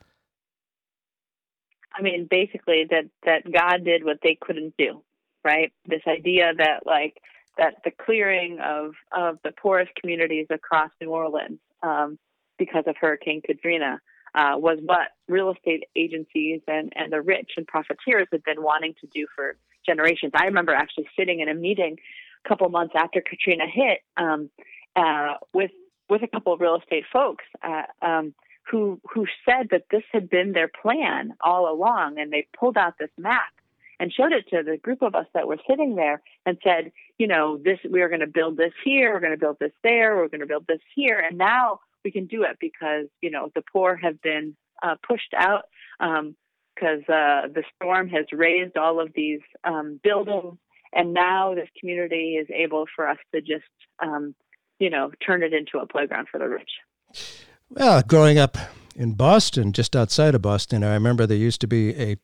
[1.94, 5.04] I mean, basically that that God did what they couldn't do,
[5.44, 5.72] right?
[5.86, 7.18] This idea that like
[7.58, 12.18] that the clearing of of the poorest communities across New Orleans um,
[12.58, 14.02] because of Hurricane Katrina
[14.36, 18.93] uh, was what real estate agencies and, and the rich and profiteers had been wanting
[19.02, 20.34] to do for generations.
[20.36, 21.98] I remember actually sitting in a meeting
[22.46, 24.50] a couple months after Katrina hit um,
[24.96, 25.72] uh, with
[26.10, 28.34] with a couple of real estate folks uh, um,
[28.70, 32.93] who who said that this had been their plan all along, and they pulled out
[33.00, 33.52] this map
[34.00, 37.28] and showed it to the group of us that were sitting there and said, you
[37.28, 40.15] know, this we are going to build this here, we're going to build this there,
[40.15, 43.50] we're going to build this here, and now we can do it because you know
[43.54, 45.63] the poor have been uh, pushed out
[46.00, 50.58] because um, uh, the storm has raised all of these um, buildings,
[50.93, 53.65] and now this community is able for us to just
[54.02, 54.34] um,
[54.80, 56.72] you know turn it into a playground for the rich.
[57.70, 58.58] Well, growing up
[58.96, 62.15] in Boston, just outside of Boston, I remember there used to be a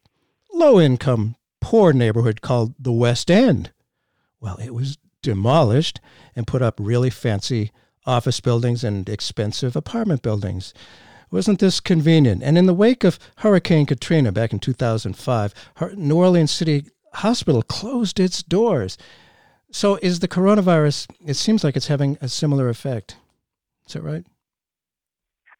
[0.53, 3.73] low income poor neighborhood called the West End.
[4.39, 5.99] Well, it was demolished
[6.37, 7.71] and put up really fancy
[8.05, 10.73] office buildings and expensive apartment buildings.
[11.31, 12.43] Wasn't this convenient?
[12.43, 15.53] And in the wake of Hurricane Katrina back in 2005,
[15.95, 16.85] New Orleans City
[17.15, 18.97] Hospital closed its doors.
[19.71, 23.17] So is the coronavirus, it seems like it's having a similar effect.
[23.87, 24.25] Is that right?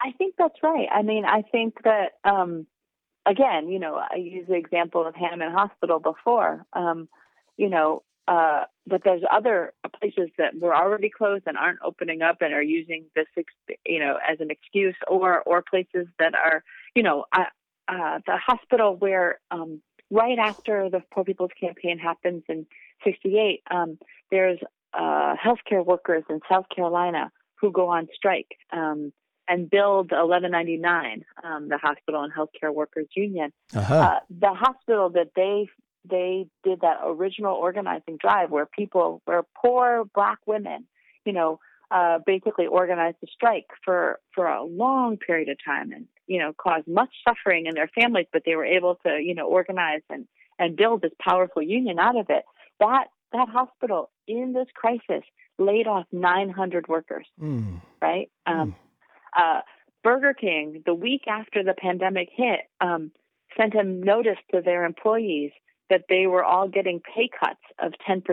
[0.01, 0.87] I think that's right.
[0.91, 2.67] I mean, I think that um,
[3.25, 6.65] again, you know, I used the example of Hahnemann Hospital before.
[6.73, 7.07] Um,
[7.57, 12.37] you know, uh, but there's other places that were already closed and aren't opening up
[12.41, 13.25] and are using this,
[13.85, 16.63] you know, as an excuse, or or places that are,
[16.95, 17.45] you know, uh,
[17.87, 22.65] uh, the hospital where um, right after the Poor People's Campaign happens in
[23.03, 23.97] '68, um,
[24.31, 24.59] there's
[24.93, 28.57] uh, healthcare workers in South Carolina who go on strike.
[28.71, 29.11] Um,
[29.45, 33.51] and build 1199, um, the Hospital and Healthcare Workers Union.
[33.75, 33.93] Uh-huh.
[33.93, 35.67] Uh, the hospital that they
[36.09, 40.85] they did that original organizing drive where people, where poor black women,
[41.25, 41.59] you know,
[41.91, 46.51] uh, basically organized a strike for for a long period of time and you know
[46.53, 50.27] caused much suffering in their families, but they were able to you know organize and
[50.57, 52.43] and build this powerful union out of it.
[52.79, 55.23] That that hospital in this crisis
[55.59, 57.81] laid off 900 workers, mm.
[58.01, 58.29] right?
[58.45, 58.75] Um, mm.
[59.37, 59.61] Uh,
[60.03, 63.11] Burger King, the week after the pandemic hit, um,
[63.57, 65.51] sent a notice to their employees
[65.89, 68.23] that they were all getting pay cuts of 10%.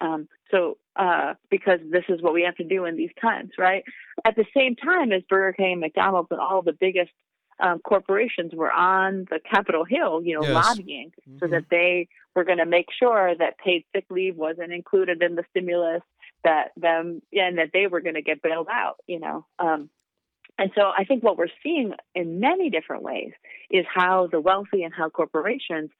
[0.00, 3.84] Um, so, uh, because this is what we have to do in these times, right?
[4.24, 7.10] At the same time as Burger King, and McDonald's, and all the biggest
[7.60, 10.52] um, corporations were on the Capitol Hill, you know, yes.
[10.52, 11.38] lobbying mm-hmm.
[11.38, 15.36] so that they were going to make sure that paid sick leave wasn't included in
[15.36, 16.02] the stimulus,
[16.42, 19.46] that them, and that they were going to get bailed out, you know.
[19.58, 19.88] Um,
[20.58, 23.32] and so I think what we're seeing in many different ways
[23.70, 25.90] is how the wealthy and how corporations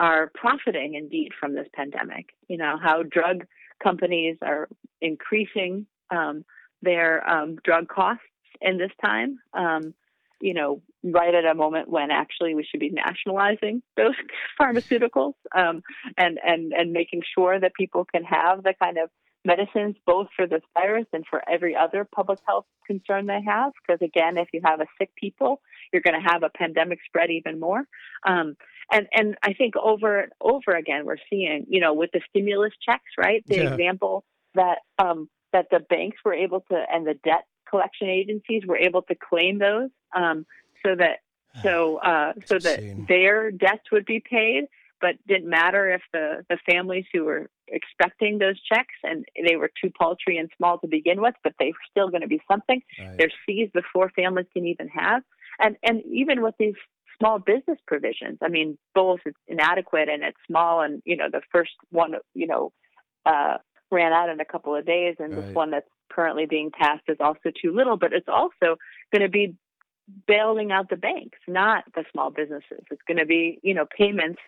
[0.00, 2.30] are profiting indeed from this pandemic.
[2.48, 3.46] You know, how drug
[3.82, 4.68] companies are
[5.00, 6.44] increasing um,
[6.82, 8.24] their um, drug costs
[8.60, 9.38] in this time.
[9.52, 9.94] Um,
[10.40, 14.14] you know, right at a moment when actually we should be nationalizing those
[14.60, 15.82] pharmaceuticals um,
[16.18, 19.10] and and and making sure that people can have the kind of
[19.44, 23.72] medicines both for this virus and for every other public health concern they have.
[23.86, 25.60] Because again, if you have a sick people,
[25.92, 27.84] you're going to have a pandemic spread even more.
[28.26, 28.56] Um,
[28.90, 32.72] and and I think over and over again we're seeing, you know, with the stimulus
[32.84, 33.44] checks, right?
[33.46, 33.72] The yeah.
[33.72, 38.76] example that um, that the banks were able to and the debt collection agencies were
[38.76, 40.46] able to claim those um,
[40.84, 41.18] so that
[41.62, 44.64] so uh, so that their debts would be paid
[45.04, 49.70] but didn't matter if the, the families who were expecting those checks and they were
[49.78, 52.80] too paltry and small to begin with, but they were still going to be something.
[52.98, 53.18] Right.
[53.18, 55.22] They're seized before families can even have.
[55.60, 56.72] And and even with these
[57.18, 61.42] small business provisions, I mean, both it's inadequate and it's small, and you know the
[61.52, 62.72] first one, you know,
[63.26, 63.58] uh,
[63.90, 65.44] ran out in a couple of days, and right.
[65.44, 67.98] this one that's currently being passed is also too little.
[67.98, 68.78] But it's also
[69.12, 69.54] going to be
[70.26, 72.82] bailing out the banks, not the small businesses.
[72.90, 74.40] It's going to be you know payments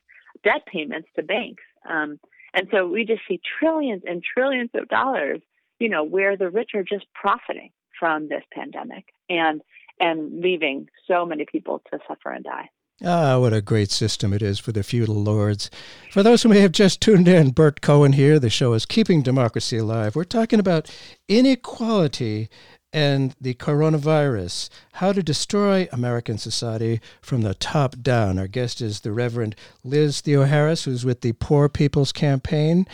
[0.42, 1.62] debt payments to banks.
[1.88, 2.18] Um,
[2.54, 5.40] and so we just see trillions and trillions of dollars,
[5.78, 9.62] you know, where the rich are just profiting from this pandemic and
[9.98, 12.68] and leaving so many people to suffer and die.
[13.04, 15.70] Ah, what a great system it is for the feudal lords.
[16.10, 18.38] For those who may have just tuned in, Burt Cohen here.
[18.38, 20.16] The show is Keeping Democracy Alive.
[20.16, 20.90] We're talking about
[21.28, 22.48] inequality
[22.96, 28.38] and the coronavirus, how to destroy American society from the top down.
[28.38, 29.54] Our guest is the Reverend
[29.84, 32.86] Liz Theoharis, who's with the Poor People's Campaign.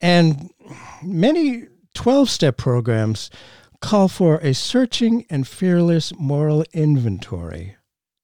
[0.00, 0.50] And
[1.02, 1.64] many
[1.94, 3.28] 12 step programs
[3.80, 7.74] call for a searching and fearless moral inventory.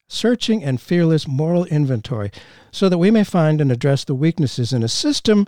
[0.06, 2.30] Searching and fearless moral inventory
[2.70, 5.44] so that we may find and address the weaknesses in a system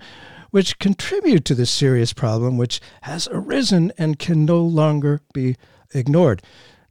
[0.50, 5.56] which contribute to this serious problem which has arisen and can no longer be
[5.94, 6.42] ignored.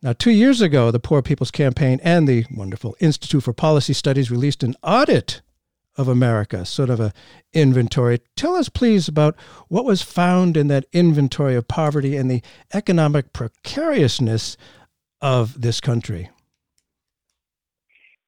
[0.01, 4.29] Now, two years ago, the Poor People's Campaign and the wonderful Institute for Policy Studies
[4.29, 5.41] released an audit
[5.95, 7.11] of America, sort of a
[7.53, 8.21] inventory.
[8.35, 9.35] Tell us, please, about
[9.67, 12.43] what was found in that inventory of poverty and the
[12.73, 14.55] economic precariousness
[15.19, 16.29] of this country.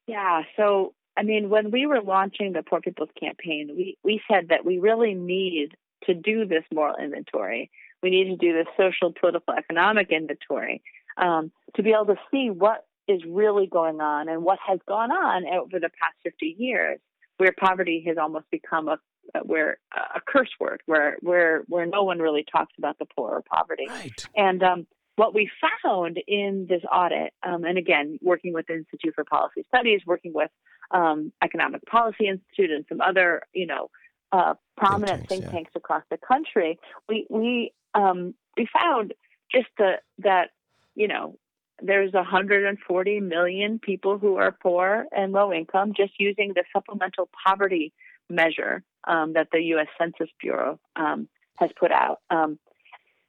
[0.07, 4.47] Yeah, so I mean, when we were launching the Poor People's Campaign, we, we said
[4.49, 7.69] that we really need to do this moral inventory.
[8.01, 10.81] We need to do this social, political, economic inventory
[11.17, 15.11] um, to be able to see what is really going on and what has gone
[15.11, 16.99] on over the past 50 years,
[17.37, 18.97] where poverty has almost become a
[19.43, 23.43] where a curse word, where where where no one really talks about the poor or
[23.51, 23.85] poverty.
[23.87, 24.25] Right.
[24.35, 25.49] And um, what we
[25.83, 30.33] found in this audit, um, and again, working with the Institute for Policy Studies, working
[30.33, 30.49] with
[30.91, 33.89] um, Economic Policy Institute and some other, you know,
[34.31, 35.51] uh, prominent think tanks, think yeah.
[35.51, 39.13] tanks across the country, we we um, we found
[39.51, 40.49] just the, that
[40.95, 41.37] you know
[41.81, 47.93] there's 140 million people who are poor and low income just using the supplemental poverty
[48.29, 49.87] measure um, that the U.S.
[49.97, 52.19] Census Bureau um, has put out.
[52.29, 52.59] Um,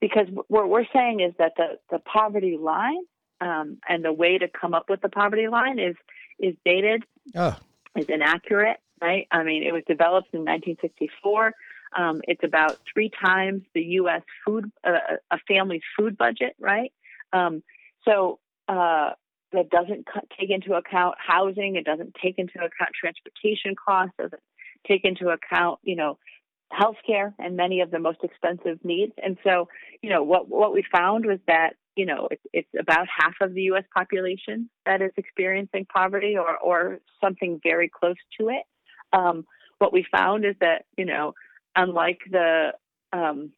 [0.01, 3.03] because what we're saying is that the, the poverty line
[3.41, 5.97] um, and the way to come up with the poverty line is
[6.39, 7.05] is dated,
[7.37, 7.55] oh.
[7.97, 9.27] is inaccurate, right?
[9.31, 11.53] I mean, it was developed in 1964.
[11.97, 14.23] Um, it's about three times the U.S.
[14.45, 16.93] food, uh, a family's food budget, right?
[17.33, 17.63] Um,
[18.07, 18.39] so
[18.69, 19.11] uh,
[19.53, 20.07] that doesn't
[20.39, 21.77] take into account housing.
[21.77, 24.15] It doesn't take into account transportation costs.
[24.19, 24.43] Doesn't
[24.87, 26.19] take into account, you know,
[26.73, 29.13] healthcare and many of the most expensive needs.
[29.23, 29.69] And so,
[30.03, 33.55] you know, what what we found was that you know it's, it's about half of
[33.55, 33.85] the U.S.
[33.95, 38.63] population that is experiencing poverty or or something very close to it.
[39.13, 39.45] Um,
[39.79, 41.35] what we found is that you know,
[41.77, 42.73] unlike the
[43.13, 43.53] um,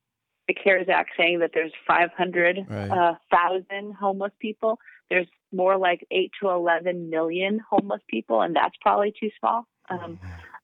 [0.49, 2.91] the CARES Act saying that there's 500,000 right.
[2.91, 9.13] uh, homeless people, there's more like 8 to 11 million homeless people, and that's probably
[9.19, 9.67] too small.
[9.89, 10.19] Um,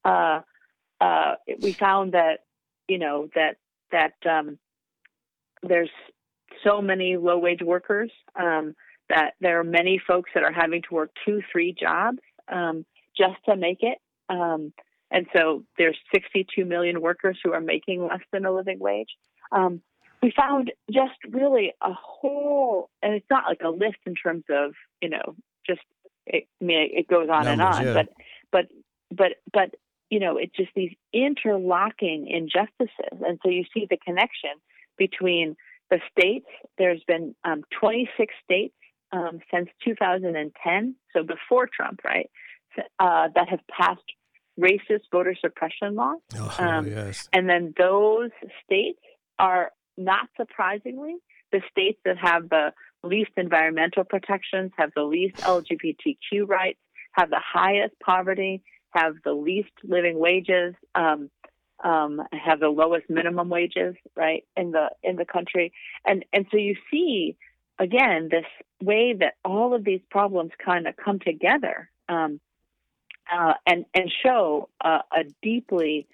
[0.05, 0.40] uh,
[1.01, 2.40] uh, we found that
[2.88, 3.57] you know that
[3.92, 4.59] that um,
[5.62, 5.90] there's
[6.64, 8.74] so many low wage workers um,
[9.09, 12.18] that there are many folks that are having to work two three jobs
[12.51, 12.84] um,
[13.16, 14.72] just to make it um,
[15.11, 19.11] and so there's 62 million workers who are making less than a living wage
[19.52, 19.80] um,
[20.22, 24.72] we found just really a whole and it's not like a list in terms of
[25.00, 25.34] you know
[25.66, 25.80] just
[26.26, 27.92] it, I mean it goes on Numbers, and on yeah.
[27.94, 28.09] but
[28.50, 28.66] but
[29.11, 29.74] but but
[30.11, 33.22] you know, it's just these interlocking injustices.
[33.26, 34.50] And so you see the connection
[34.96, 35.56] between
[35.90, 36.46] the states.
[36.78, 38.74] There's been um, 26 states
[39.12, 42.30] um, since 2010, so before Trump, right,
[42.98, 44.00] uh, that have passed
[44.59, 46.20] racist voter suppression laws.
[46.36, 47.28] Oh, um, yes.
[47.32, 48.30] And then those
[48.64, 49.00] states
[49.38, 51.16] are, not surprisingly,
[51.52, 56.78] the states that have the least environmental protections, have the least LGBTQ rights,
[57.12, 61.30] have the highest poverty, have the least living wages, um,
[61.82, 65.72] um, have the lowest minimum wages, right in the in the country,
[66.04, 67.36] and and so you see
[67.78, 68.44] again this
[68.82, 72.40] way that all of these problems kind of come together um,
[73.33, 76.07] uh, and and show a, a deeply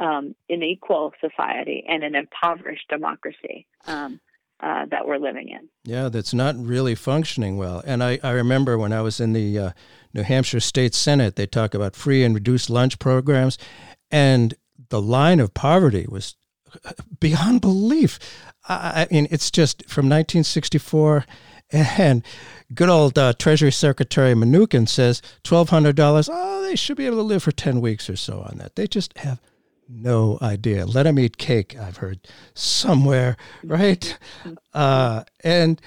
[0.00, 3.66] um, unequal society and an impoverished democracy.
[3.86, 4.20] Um,
[4.60, 5.68] uh, that we're living in.
[5.84, 7.80] Yeah, that's not really functioning well.
[7.86, 9.70] And I, I remember when I was in the uh,
[10.12, 13.56] New Hampshire State Senate, they talk about free and reduced lunch programs,
[14.10, 14.54] and
[14.88, 16.34] the line of poverty was
[17.20, 18.18] beyond belief.
[18.68, 21.24] I, I mean, it's just from 1964.
[21.72, 22.24] And
[22.74, 26.28] good old uh, Treasury Secretary Mnuchin says $1,200.
[26.32, 28.76] Oh, they should be able to live for 10 weeks or so on that.
[28.76, 29.40] They just have
[29.88, 30.86] no idea.
[30.86, 32.20] Let them eat cake, I've heard
[32.54, 34.18] somewhere, right?
[34.72, 35.80] Uh, and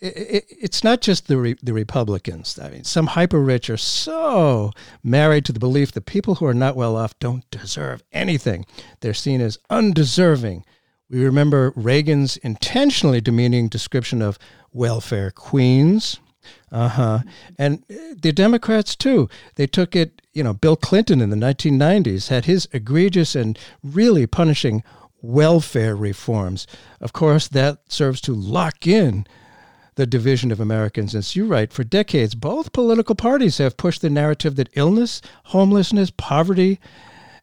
[0.00, 2.58] it, it, it's not just the re, the Republicans.
[2.58, 4.70] I mean, some hyper rich are so
[5.02, 8.64] married to the belief that people who are not well off don't deserve anything.
[9.00, 10.64] They're seen as undeserving.
[11.10, 14.38] We remember Reagan's intentionally demeaning description of
[14.72, 16.20] welfare queens.
[16.70, 17.18] Uh huh.
[17.58, 22.44] And the Democrats, too, they took it you know, Bill Clinton in the 1990s had
[22.44, 24.84] his egregious and really punishing
[25.20, 26.64] welfare reforms.
[27.00, 29.26] Of course, that serves to lock in
[29.96, 31.16] the division of Americans.
[31.16, 36.12] As you write, for decades, both political parties have pushed the narrative that illness, homelessness,
[36.16, 36.78] poverty,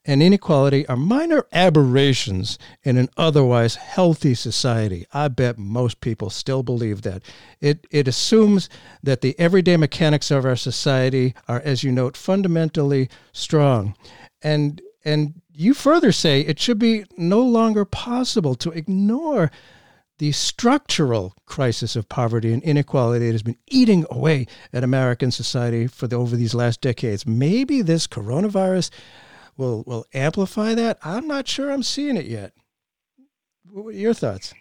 [0.05, 5.05] and inequality are minor aberrations in an otherwise healthy society.
[5.13, 7.23] I bet most people still believe that.
[7.59, 8.69] It, it assumes
[9.01, 13.95] that the everyday mechanics of our society are, as you note, fundamentally strong.
[14.43, 19.51] And, and you further say it should be no longer possible to ignore
[20.17, 25.87] the structural crisis of poverty and inequality that has been eating away at American society
[25.87, 27.25] for the, over these last decades.
[27.25, 28.91] Maybe this coronavirus
[29.57, 30.97] will will amplify that.
[31.03, 32.53] I'm not sure I'm seeing it yet.
[33.71, 34.53] What are your thoughts?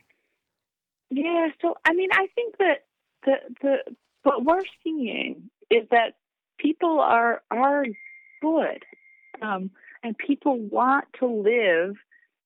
[1.11, 2.85] Yeah, so I mean, I think that
[3.25, 3.77] the the
[4.23, 6.15] what we're seeing is that
[6.59, 7.85] people are are
[8.41, 8.83] good,
[9.43, 9.71] um,
[10.03, 11.97] and people want to live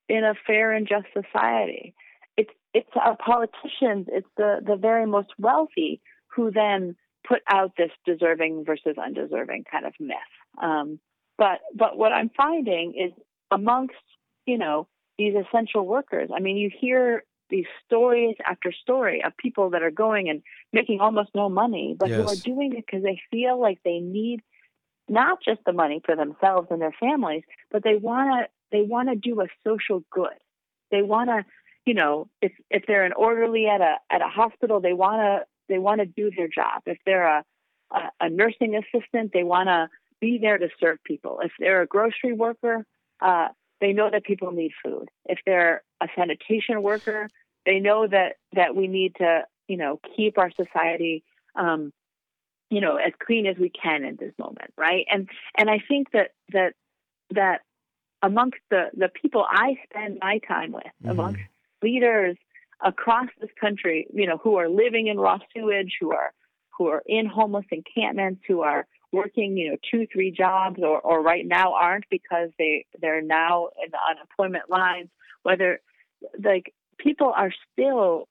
[0.09, 1.95] in a fair and just society.
[2.37, 6.01] It's it's our politicians, it's the the very most wealthy
[6.35, 6.97] who then
[7.27, 10.17] put out this deserving versus undeserving kind of myth.
[10.63, 10.99] Um,
[11.39, 13.13] but but what I'm finding is
[13.51, 13.95] amongst
[14.47, 16.31] you know these essential workers.
[16.35, 21.01] I mean, you hear these stories after story of people that are going and making
[21.01, 22.21] almost no money, but yes.
[22.21, 24.43] who are doing it because they feel like they need
[25.09, 29.09] not just the money for themselves and their families, but they want to they want
[29.09, 30.37] to do a social good.
[30.91, 31.45] They want to,
[31.87, 35.47] you know, if if they're an orderly at a at a hospital, they want to
[35.69, 36.83] they want to do their job.
[36.87, 37.45] If they're a
[37.91, 39.89] a, a nursing assistant, they want to
[40.21, 41.41] be there to serve people.
[41.43, 42.85] If they're a grocery worker,
[43.21, 43.49] uh,
[43.81, 45.09] they know that people need food.
[45.27, 47.29] If they're a sanitation worker,
[47.65, 51.23] they know that that we need to, you know, keep our society,
[51.55, 51.93] um,
[52.71, 55.07] you know, as clean as we can in this moment, right?
[55.11, 56.73] And and I think that that
[57.31, 57.61] that
[58.23, 61.11] amongst the the people I spend my time with, mm-hmm.
[61.11, 61.41] amongst
[61.83, 62.37] leaders
[62.85, 66.33] across this country, you know, who are living in raw sewage, who are
[66.77, 71.23] who are in homeless encampments, who are working, you know, two, three jobs or, or
[71.23, 75.09] right now aren't because they, they're now in the unemployment lines,
[75.43, 75.81] whether
[76.43, 78.29] like people are still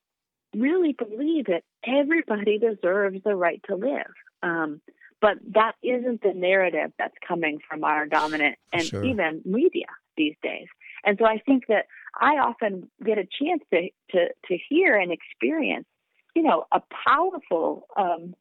[0.55, 4.13] really believe that everybody deserves the right to live.
[4.43, 4.81] Um,
[5.19, 9.03] but that isn't the narrative that's coming from our dominant and sure.
[9.03, 10.67] even media these days.
[11.03, 11.85] And so I think that
[12.19, 15.87] I often get a chance to, to, to hear and experience,
[16.35, 18.35] you know, a powerful um,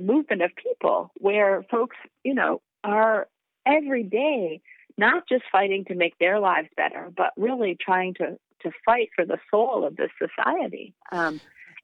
[0.00, 3.28] movement of people where folks, you know, are
[3.66, 4.60] every day
[4.96, 9.26] not just fighting to make their lives better, but really trying to to fight for
[9.26, 10.94] the soul of this society.
[11.12, 11.40] Um,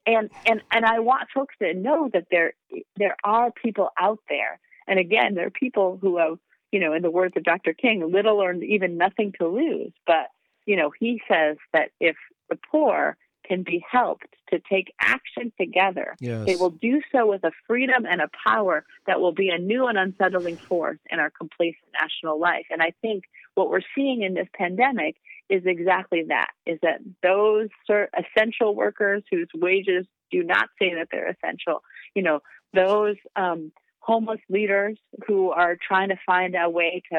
[0.06, 2.54] and and and I want folks to know that there
[2.96, 6.38] there are people out there, and again, there are people who have,
[6.72, 7.74] you know, in the words of Dr.
[7.74, 9.92] King, little or even nothing to lose.
[10.06, 10.28] But
[10.66, 12.16] you know, he says that if
[12.48, 13.16] the poor
[13.50, 16.14] can be helped to take action together.
[16.20, 16.46] Yes.
[16.46, 19.86] They will do so with a freedom and a power that will be a new
[19.86, 22.66] and unsettling force in our complacent national life.
[22.70, 23.24] And I think
[23.54, 25.16] what we're seeing in this pandemic
[25.48, 31.28] is exactly that is that those essential workers whose wages do not say that they're
[31.28, 31.82] essential,
[32.14, 32.40] you know,
[32.72, 34.96] those um, homeless leaders
[35.26, 37.18] who are trying to find a way to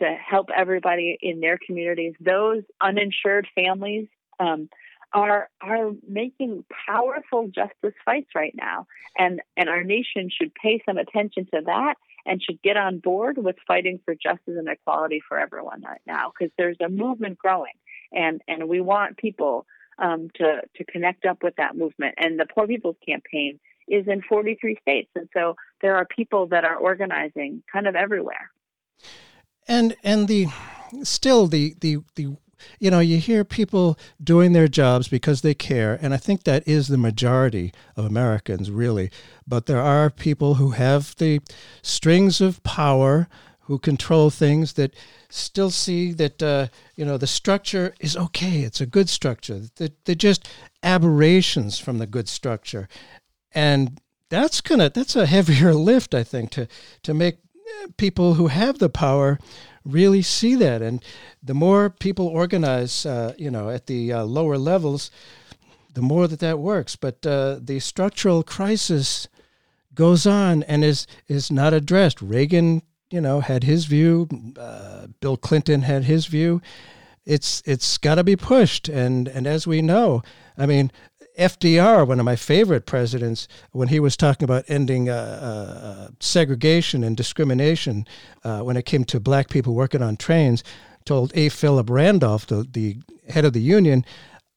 [0.00, 4.06] to help everybody in their communities, those uninsured families
[4.38, 4.68] um,
[5.12, 8.86] are are making powerful justice fights right now,
[9.16, 11.94] and and our nation should pay some attention to that
[12.26, 16.30] and should get on board with fighting for justice and equality for everyone right now
[16.30, 17.72] because there's a movement growing,
[18.12, 19.66] and and we want people
[19.98, 22.14] um, to to connect up with that movement.
[22.18, 26.64] And the Poor People's Campaign is in 43 states, and so there are people that
[26.64, 28.50] are organizing kind of everywhere.
[29.66, 30.46] And and the
[31.02, 32.36] still the the the
[32.78, 36.66] you know, you hear people doing their jobs because they care, and I think that
[36.66, 39.10] is the majority of Americans, really.
[39.46, 41.40] But there are people who have the
[41.82, 43.28] strings of power,
[43.60, 44.94] who control things, that
[45.28, 48.60] still see that, uh, you know, the structure is okay.
[48.60, 49.62] It's a good structure.
[49.76, 50.48] They're just
[50.82, 52.88] aberrations from the good structure.
[53.52, 54.00] And
[54.30, 56.68] that's gonna that's a heavier lift, I think, to
[57.02, 57.38] to make
[57.82, 59.38] eh, people who have the power
[59.88, 60.82] really see that.
[60.82, 61.02] And
[61.42, 65.10] the more people organize, uh, you know, at the uh, lower levels,
[65.94, 66.94] the more that that works.
[66.94, 69.28] But uh, the structural crisis
[69.94, 72.22] goes on and is is not addressed.
[72.22, 74.28] Reagan, you know, had his view.
[74.56, 76.60] Uh, Bill Clinton had his view.
[77.26, 80.22] It's it's got to be pushed, and and as we know,
[80.56, 80.90] I mean,
[81.38, 87.04] FDR, one of my favorite presidents, when he was talking about ending uh, uh, segregation
[87.04, 88.06] and discrimination
[88.44, 90.64] uh, when it came to black people working on trains,
[91.04, 91.48] told A.
[91.48, 94.04] Philip Randolph, the, the head of the union,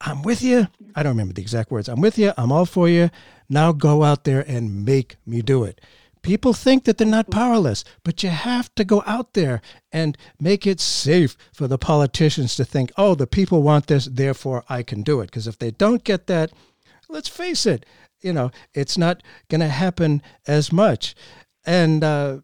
[0.02, 0.68] I'm with you.
[0.96, 1.88] I don't remember the exact words.
[1.88, 2.34] I'm with you.
[2.38, 3.12] I'm all for you.
[3.48, 5.80] Now go out there and make me do it.
[6.24, 9.62] People think that they're not powerless, but you have to go out there
[9.92, 14.64] and make it safe for the politicians to think, oh, the people want this, therefore
[14.70, 15.28] I can do it.
[15.28, 16.52] Because if they don't get that,
[17.12, 17.86] let's face it,
[18.22, 21.16] you know, it's not going to happen as much.
[21.66, 22.39] And, uh,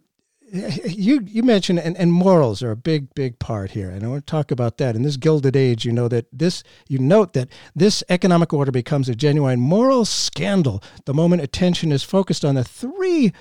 [0.50, 4.26] you you mentioned and, and morals are a big big part here and i want
[4.26, 4.96] to talk about that.
[4.96, 9.10] In this gilded age you know that this you note that this economic order becomes
[9.10, 13.34] a genuine moral scandal the moment attention is focused on the three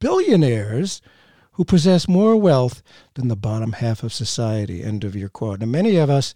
[0.00, 1.00] billionaires
[1.58, 2.82] who possess more wealth
[3.14, 4.82] than the bottom half of society.
[4.84, 5.58] End of your quote.
[5.58, 6.32] Now, many of us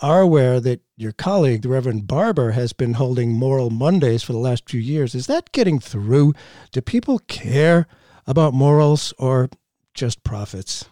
[0.00, 4.38] are aware that your colleague the reverend barber has been holding moral mondays for the
[4.38, 6.34] last few years is that getting through
[6.70, 7.86] do people care
[8.26, 9.48] about morals or
[9.94, 10.86] just profits?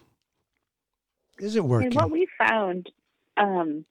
[1.39, 1.87] Is it working?
[1.87, 2.89] And what we found
[3.37, 3.85] um,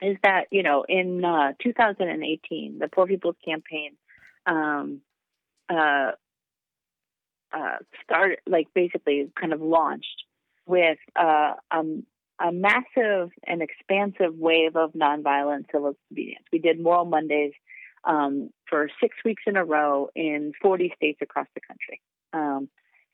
[0.00, 3.92] is that, you know, in uh, 2018, the Poor People's Campaign
[4.46, 5.00] um,
[5.68, 6.12] uh,
[7.52, 10.24] uh, started, like, basically kind of launched
[10.66, 12.04] with uh, um,
[12.42, 16.44] a massive and expansive wave of nonviolent civil disobedience.
[16.52, 17.52] We did Moral Mondays
[18.04, 22.00] um, for six weeks in a row in 40 states across the country.
[22.32, 22.68] Um,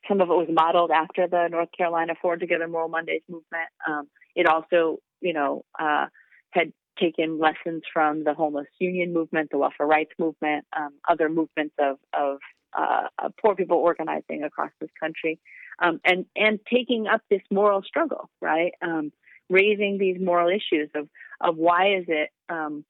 [0.07, 3.69] some of it was modeled after the North Carolina Forward Together Moral Mondays movement.
[3.87, 6.07] Um, it also, you know, uh,
[6.51, 11.75] had taken lessons from the homeless union movement, the welfare rights movement, um, other movements
[11.79, 12.39] of, of,
[12.77, 13.07] uh,
[13.43, 15.39] poor people organizing across this country,
[15.81, 18.73] um, and and taking up this moral struggle, right?
[18.81, 19.11] Um,
[19.49, 21.07] raising these moral issues of
[21.41, 22.83] of why is it um,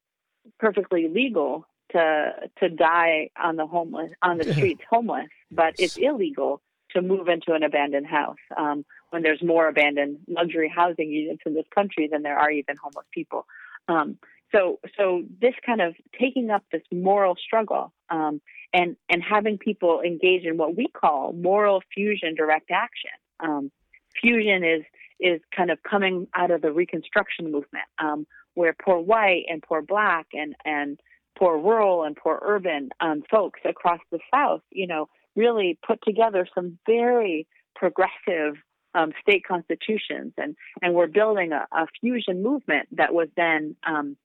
[0.59, 6.61] perfectly legal to to die on the homeless on the streets homeless, but it's illegal
[6.91, 11.53] to move into an abandoned house um, when there's more abandoned luxury housing units in
[11.53, 13.45] this country than there are even homeless people.
[13.87, 14.17] Um,
[14.51, 18.41] so, so this kind of taking up this moral struggle um,
[18.73, 23.11] and and having people engage in what we call moral fusion direct action.
[23.39, 23.71] Um,
[24.19, 24.83] fusion is
[25.19, 29.81] is kind of coming out of the Reconstruction movement, um, where poor white and poor
[29.81, 30.99] black and and
[31.37, 36.47] poor rural and poor urban um, folks across the South, you know, really put together
[36.53, 38.55] some very progressive
[38.95, 44.17] um, state constitutions, and and we're building a, a fusion movement that was then, um,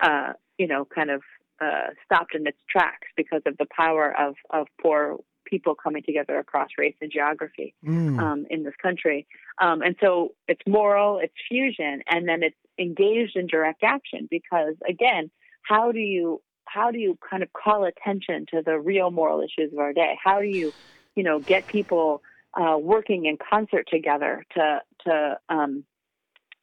[0.00, 1.22] uh, you know, kind of
[1.60, 5.18] uh, stopped in its tracks because of the power of of poor
[5.50, 8.18] people coming together across race and geography mm.
[8.18, 9.26] um, in this country.
[9.60, 14.76] Um, and so it's moral, it's fusion, and then it's engaged in direct action because
[14.88, 15.30] again,
[15.62, 19.72] how do you how do you kind of call attention to the real moral issues
[19.72, 20.16] of our day?
[20.22, 20.72] How do you,
[21.16, 22.22] you know, get people
[22.54, 25.84] uh, working in concert together to to um,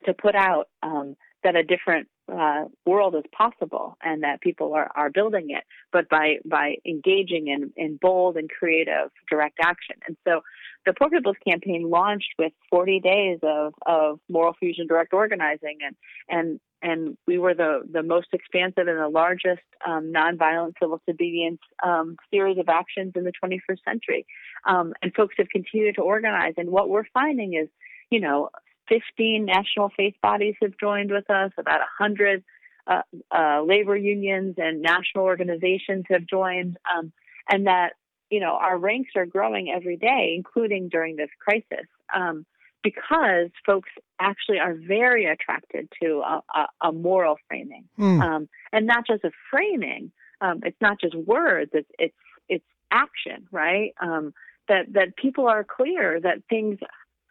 [0.06, 4.90] to put out um, that a different uh, world is possible and that people are,
[4.96, 9.96] are building it, but by by engaging in, in bold and creative direct action.
[10.08, 10.42] And so
[10.86, 15.96] the Poor People's Campaign launched with 40 days of, of moral fusion direct organizing and
[16.30, 21.60] and and we were the, the most expansive and the largest um, nonviolent civil disobedience
[21.84, 24.28] um, series of actions in the 21st century.
[24.64, 26.54] Um, and folks have continued to organize.
[26.58, 27.68] And what we're finding is,
[28.12, 28.50] you know,
[28.90, 32.44] 15 national faith bodies have joined with us, about 100
[32.88, 37.12] uh, uh, labor unions and national organizations have joined, um,
[37.50, 37.94] and that,
[38.30, 41.88] you know, our ranks are growing every day, including during this crisis.
[42.14, 42.46] Um,
[42.84, 48.22] because folks actually are very attracted to a, a, a moral framing, mm.
[48.22, 50.12] um, and not just a framing.
[50.40, 51.72] Um, it's not just words.
[51.74, 52.16] It's it's
[52.48, 53.94] it's action, right?
[54.02, 54.34] Um,
[54.68, 56.80] that that people are clear that things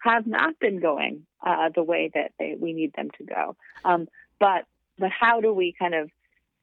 [0.06, 3.56] have not been going uh, the way that they, we need them to go.
[3.84, 4.08] Um,
[4.40, 4.64] but
[4.98, 6.10] but how do we kind of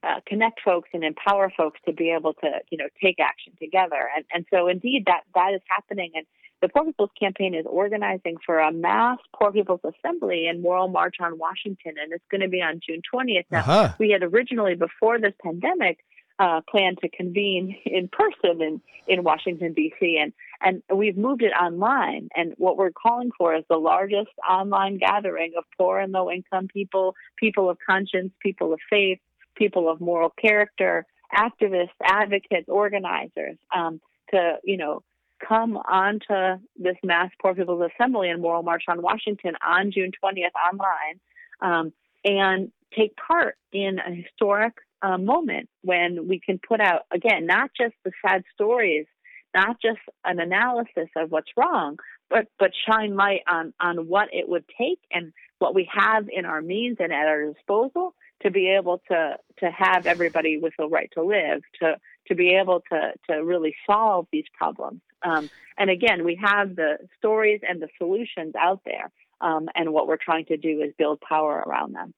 [0.02, 4.10] uh, connect folks and empower folks to be able to you know take action together?
[4.16, 6.26] And and so indeed that that is happening and
[6.64, 11.18] the Poor People's Campaign is organizing for a mass Poor People's Assembly and Moral March
[11.20, 13.44] on Washington, and it's going to be on June 20th.
[13.52, 13.94] Now, uh-huh.
[14.00, 16.00] we had originally, before this pandemic,
[16.40, 21.52] uh, planned to convene in person in, in Washington, D.C., and, and we've moved it
[21.52, 22.30] online.
[22.36, 26.68] And what we're calling for is the largest online gathering of poor and low income
[26.68, 29.20] people, people of conscience, people of faith,
[29.56, 31.06] people of moral character,
[31.36, 34.00] activists, advocates, organizers, um,
[34.32, 35.04] to, you know,
[35.48, 40.52] come onto this mass poor people's assembly and moral march on Washington on June 20th
[40.72, 41.20] online
[41.62, 44.74] um, and take part in a historic
[45.04, 49.06] uh, moment when we can put out again not just the sad stories,
[49.54, 51.98] not just an analysis of what's wrong,
[52.30, 56.46] but but shine light on on what it would take and what we have in
[56.46, 60.88] our means and at our disposal to be able to to have everybody with the
[60.88, 61.98] right to live to
[62.28, 66.98] to be able to to really solve these problems um, and again, we have the
[67.18, 69.12] stories and the solutions out there.
[69.42, 72.14] Um, and what we're trying to do is build power around them.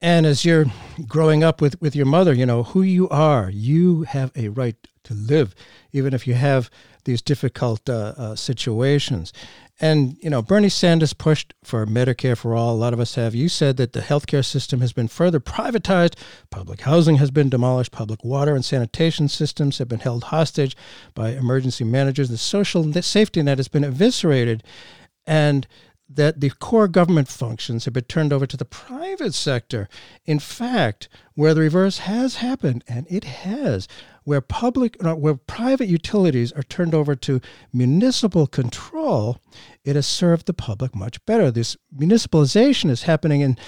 [0.00, 0.66] And as you're
[1.06, 4.76] growing up with, with your mother, you know, who you are, you have a right
[5.04, 5.54] to live,
[5.92, 6.70] even if you have
[7.04, 9.32] these difficult uh, uh, situations.
[9.80, 12.74] And, you know, Bernie Sanders pushed for Medicare for all.
[12.74, 13.34] A lot of us have.
[13.34, 16.14] You said that the healthcare system has been further privatized.
[16.50, 17.92] Public housing has been demolished.
[17.92, 20.76] Public water and sanitation systems have been held hostage
[21.14, 22.28] by emergency managers.
[22.28, 24.62] The social safety net has been eviscerated.
[25.26, 25.66] And
[26.08, 29.88] that the core government functions have been turned over to the private sector.
[30.24, 33.86] In fact, where the reverse has happened, and it has,
[34.24, 37.40] where public, uh, where private utilities are turned over to
[37.72, 39.38] municipal control,
[39.84, 41.50] it has served the public much better.
[41.50, 43.58] This municipalization is happening in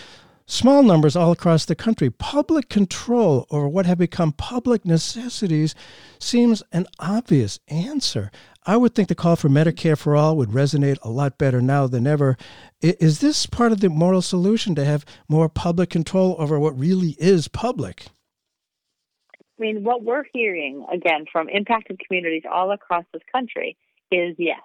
[0.50, 2.10] small numbers all across the country.
[2.10, 5.74] Public control over what have become public necessities
[6.18, 8.30] seems an obvious answer.
[8.66, 11.86] I would think the call for Medicare for all would resonate a lot better now
[11.86, 12.36] than ever.
[12.80, 17.16] Is this part of the moral solution to have more public control over what really
[17.18, 18.06] is public?
[19.34, 23.76] I mean, what we're hearing again from impacted communities all across this country
[24.10, 24.60] is yes,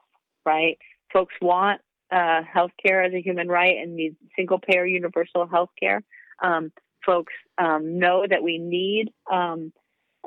[0.45, 0.77] right?
[1.13, 1.81] Folks want
[2.11, 6.03] uh, healthcare as a human right and need single payer universal health care.
[6.41, 6.71] Um,
[7.05, 9.71] folks um, know that we need um,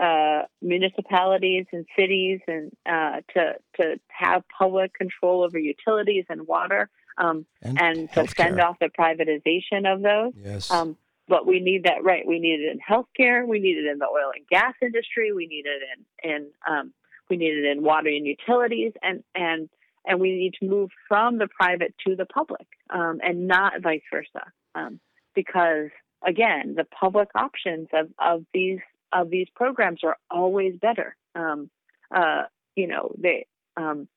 [0.00, 6.88] uh, municipalities and cities and uh, to to have public control over utilities and water
[7.18, 10.32] um, and, and to fend off the privatization of those.
[10.42, 10.70] Yes.
[10.70, 10.96] Um,
[11.28, 12.26] but we need that right.
[12.26, 13.46] We need it in healthcare.
[13.46, 15.32] We need it in the oil and gas industry.
[15.32, 15.82] We need it
[16.22, 16.92] in in um,
[17.28, 19.68] we need it in water and utilities, and and
[20.08, 24.02] and we need to move from the private to the public, um, and not vice
[24.10, 24.44] versa,
[24.74, 24.98] um,
[25.34, 25.90] because
[26.26, 28.80] again, the public options of of these
[29.12, 31.16] of these programs are always better.
[31.34, 31.70] Um,
[32.14, 32.44] uh,
[32.74, 33.46] you know, they
[33.76, 34.08] um,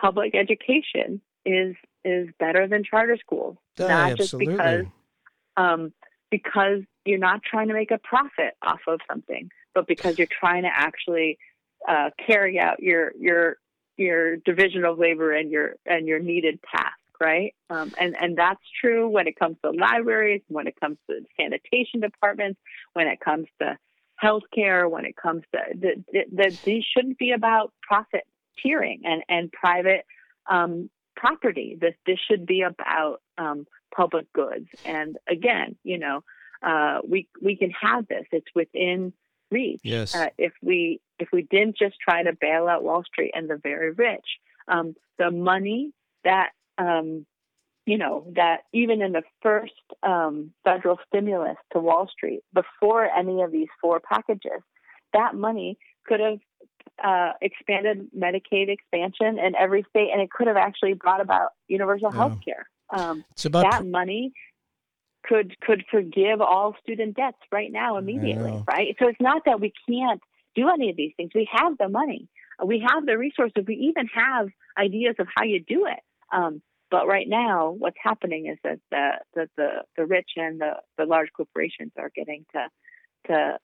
[0.00, 1.74] public education is
[2.04, 4.86] is better than charter schools, Oh, not just because
[5.56, 5.92] um,
[6.30, 10.62] because you're not trying to make a profit off of something, but because you're trying
[10.62, 11.38] to actually
[11.88, 13.56] uh, carry out your your
[13.96, 17.54] your division of labor and your and your needed task, right?
[17.68, 22.00] Um, and and that's true when it comes to libraries, when it comes to sanitation
[22.00, 22.60] departments,
[22.92, 23.76] when it comes to
[24.22, 28.24] healthcare, when it comes to that the, the, these shouldn't be about profit
[28.64, 30.04] tiering and and private
[30.50, 31.76] um, property.
[31.80, 34.68] This this should be about um, public goods.
[34.84, 36.22] And again, you know,
[36.62, 38.24] uh, we we can have this.
[38.32, 39.12] It's within
[39.50, 39.80] reach.
[39.82, 40.14] Yes.
[40.14, 43.56] Uh, if we if we didn't just try to bail out Wall Street and the
[43.62, 44.26] very rich,
[44.68, 45.92] um, the money
[46.24, 47.26] that um,
[47.86, 53.42] you know that even in the first um, federal stimulus to Wall Street, before any
[53.42, 54.62] of these four packages,
[55.12, 56.38] that money could have
[57.02, 62.10] uh, expanded Medicaid expansion in every state, and it could have actually brought about universal
[62.12, 62.18] Yeah.
[62.18, 62.68] health care.
[62.92, 64.32] Um, about that money
[65.24, 68.64] could could forgive all student debts right now immediately, know.
[68.66, 68.96] right?
[68.98, 70.20] So it's not that we can't
[70.54, 71.30] do any of these things.
[71.34, 72.28] We have the money,
[72.64, 74.48] we have the resources, we even have
[74.78, 76.00] ideas of how you do it.
[76.32, 80.72] Um, but right now, what's happening is that the that the, the rich and the,
[80.98, 82.68] the large corporations are getting to
[83.28, 83.58] to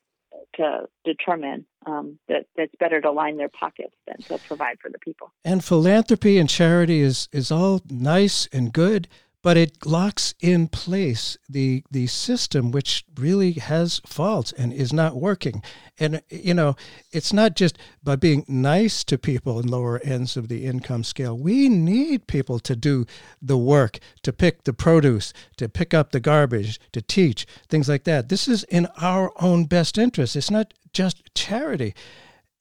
[0.56, 4.98] to determine um, that it's better to line their pockets than to provide for the
[4.98, 5.32] people.
[5.44, 9.08] And philanthropy and charity is is all nice and good,
[9.46, 15.14] but it locks in place the the system which really has faults and is not
[15.14, 15.62] working.
[16.00, 16.74] And you know,
[17.12, 21.38] it's not just by being nice to people in lower ends of the income scale.
[21.38, 23.06] We need people to do
[23.40, 28.02] the work, to pick the produce, to pick up the garbage, to teach, things like
[28.02, 28.28] that.
[28.28, 30.34] This is in our own best interest.
[30.34, 31.94] It's not just charity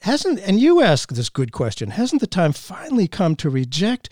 [0.02, 4.10] hasn't and you ask this good question hasn't the time finally come to reject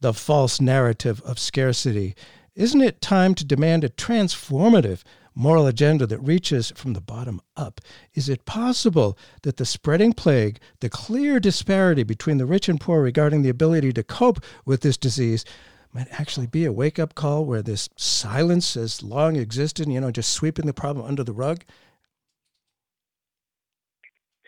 [0.00, 2.14] the false narrative of scarcity.
[2.54, 5.02] Isn't it time to demand a transformative
[5.34, 7.80] moral agenda that reaches from the bottom up?
[8.14, 13.02] Is it possible that the spreading plague the clear disparity between the rich and poor
[13.02, 15.44] regarding the ability to cope with this disease
[15.92, 20.32] might actually be a wake-up call where this silence has long existed you know just
[20.32, 21.64] sweeping the problem under the rug?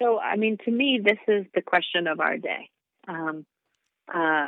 [0.01, 2.71] So, I mean, to me, this is the question of our day.
[3.07, 3.45] Um,
[4.13, 4.47] uh,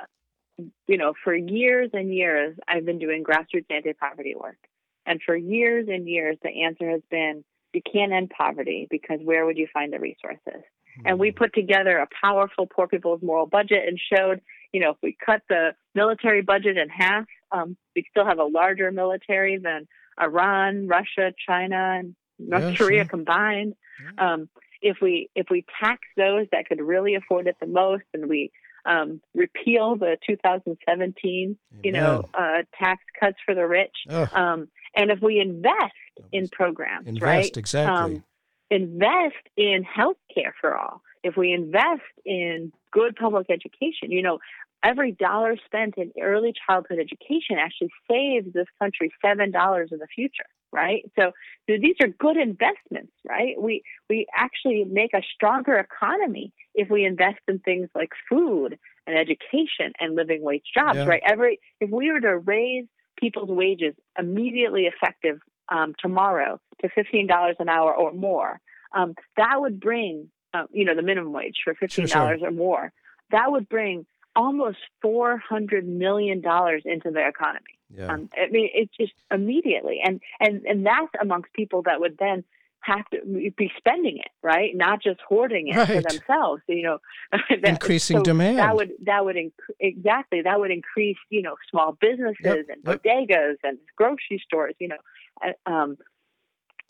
[0.87, 4.59] you know, for years and years, I've been doing grassroots anti poverty work.
[5.07, 9.47] And for years and years, the answer has been you can't end poverty because where
[9.47, 10.63] would you find the resources?
[11.07, 14.43] And we put together a powerful poor people's moral budget and showed,
[14.73, 18.45] you know, if we cut the military budget in half, um, we still have a
[18.45, 19.89] larger military than
[20.21, 23.09] Iran, Russia, China, and North Yeah, Korea sure.
[23.09, 23.75] combined.
[24.19, 24.49] Um,
[24.83, 28.51] if we if we tax those that could really afford it the most, and we
[28.85, 33.97] um, repeal the 2017, you know, uh, tax cuts for the rich,
[34.35, 35.95] um, and if we invest
[36.33, 37.57] in programs, invest right?
[37.57, 38.17] exactly.
[38.17, 38.25] Um,
[38.71, 44.39] invest in health care for all, if we invest in good public education, you know,
[44.83, 50.09] every dollar spent in early childhood education actually saves this country seven dollars in the
[50.15, 51.33] future right so,
[51.69, 57.05] so these are good investments right we we actually make a stronger economy if we
[57.05, 61.05] invest in things like food and education and living wage jobs Yeah.
[61.07, 67.27] right every if we were to raise people's wages immediately effective um, tomorrow to fifteen
[67.27, 68.61] dollars an hour or more
[68.95, 72.93] um, that would bring uh, you know the minimum wage for fifteen dollars or more
[73.31, 77.75] that would bring almost four hundred million dollars into the economy.
[77.97, 78.13] Yeah.
[78.13, 82.45] Um, I mean, it's just immediately, and and and that's amongst people that would then
[82.81, 83.19] have to
[83.57, 84.73] be spending it, right?
[84.75, 86.63] Not just hoarding it for themselves.
[86.69, 86.99] You know,
[87.51, 88.59] that- Increasing so demand.
[88.59, 92.83] That would that would inc- exactly that would increase you know small businesses Yep, and
[92.85, 93.03] yep.
[93.03, 94.75] bodegas and grocery stores.
[94.81, 95.97] You know, um,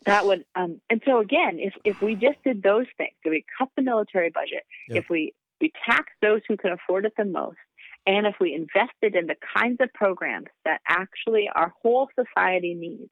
[0.05, 3.45] that would um, and so again, if if we just did those things, if we
[3.57, 5.03] cut the military budget, Yep.
[5.03, 7.57] if we we tax those who can afford it the most,
[8.05, 13.09] and if we invested in the kinds of programs that actually our whole society needs,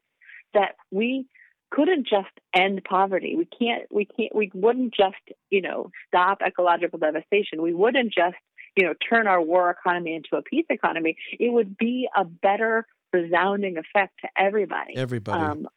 [0.54, 1.28] that we
[1.72, 3.36] couldn't just end poverty.
[3.38, 5.16] We can't we can't we wouldn't just,
[5.50, 7.62] you know, stop ecological devastation.
[7.62, 8.36] We wouldn't just,
[8.76, 11.16] you know, turn our war economy into a peace economy.
[11.40, 15.42] It would be a better resounding effect to everybody Everybody.
[15.42, 15.68] um,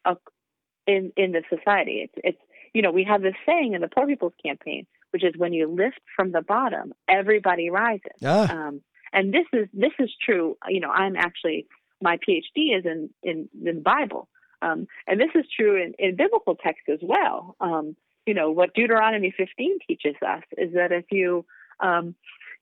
[0.87, 2.01] in in the society.
[2.03, 2.41] It's it's
[2.73, 5.67] you know we have this saying in the Poor People's Campaign, which is when you
[5.67, 8.19] lift from the bottom, everybody rises.
[8.23, 8.81] ah, Um,
[9.15, 10.57] and this is this is true.
[10.67, 11.65] You know, I'm actually
[12.01, 14.27] my PhD is in in, in the Bible,
[14.61, 17.55] um, and this is true in, in biblical texts as well.
[17.61, 17.95] Um,
[18.27, 21.45] you know, what Deuteronomy 15 teaches us is that if you
[21.79, 22.13] um,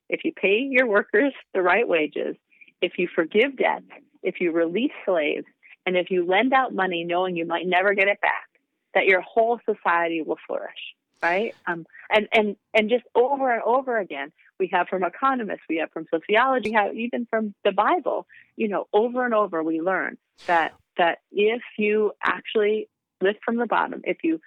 [0.10, 2.36] if you pay your workers the right wages,
[2.82, 3.86] if you forgive debts,
[4.22, 5.46] if you release slaves,
[5.86, 8.48] and if you lend out money knowing you might never get it back,
[8.94, 10.94] that your whole society will flourish,
[11.24, 11.56] right?
[11.66, 15.92] Um, and and and just over and over again, we have from economists, we have
[15.92, 18.28] from sociology, we have even from the Bible.
[18.58, 22.90] You know, over and over we learn that that if you actually
[23.22, 24.40] lift from the bottom, if you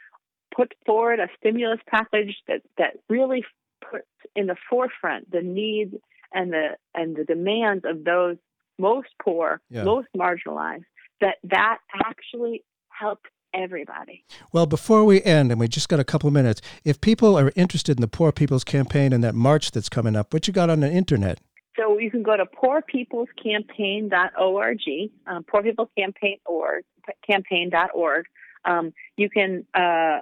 [0.55, 3.45] put forward a stimulus package that that really
[3.91, 5.95] puts in the forefront the needs
[6.33, 8.37] and the and the demands of those
[8.79, 9.85] most poor, Yeah.
[9.85, 10.85] most marginalized,
[11.21, 14.25] that that actually helps everybody.
[14.53, 17.51] Well, before we end, and we just got a couple of minutes, if people are
[17.57, 20.71] interested in the Poor People's Campaign and that march that's coming up, what you got
[20.71, 21.41] on the internet?
[21.77, 24.79] So you can go to poorpeoplescampaign.org,
[25.27, 26.85] um, poorpeoplescampaign.org,
[27.29, 28.27] campaign.org.
[28.65, 30.21] Um, you can uh,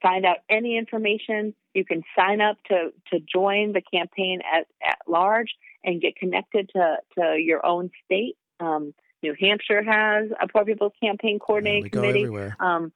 [0.00, 1.54] find out any information.
[1.74, 6.70] You can sign up to, to join the campaign at, at large and get connected
[6.74, 8.36] to, to your own state.
[8.60, 12.22] Um, New Hampshire has a Poor People's Campaign Coordinating Committee.
[12.60, 12.92] Um,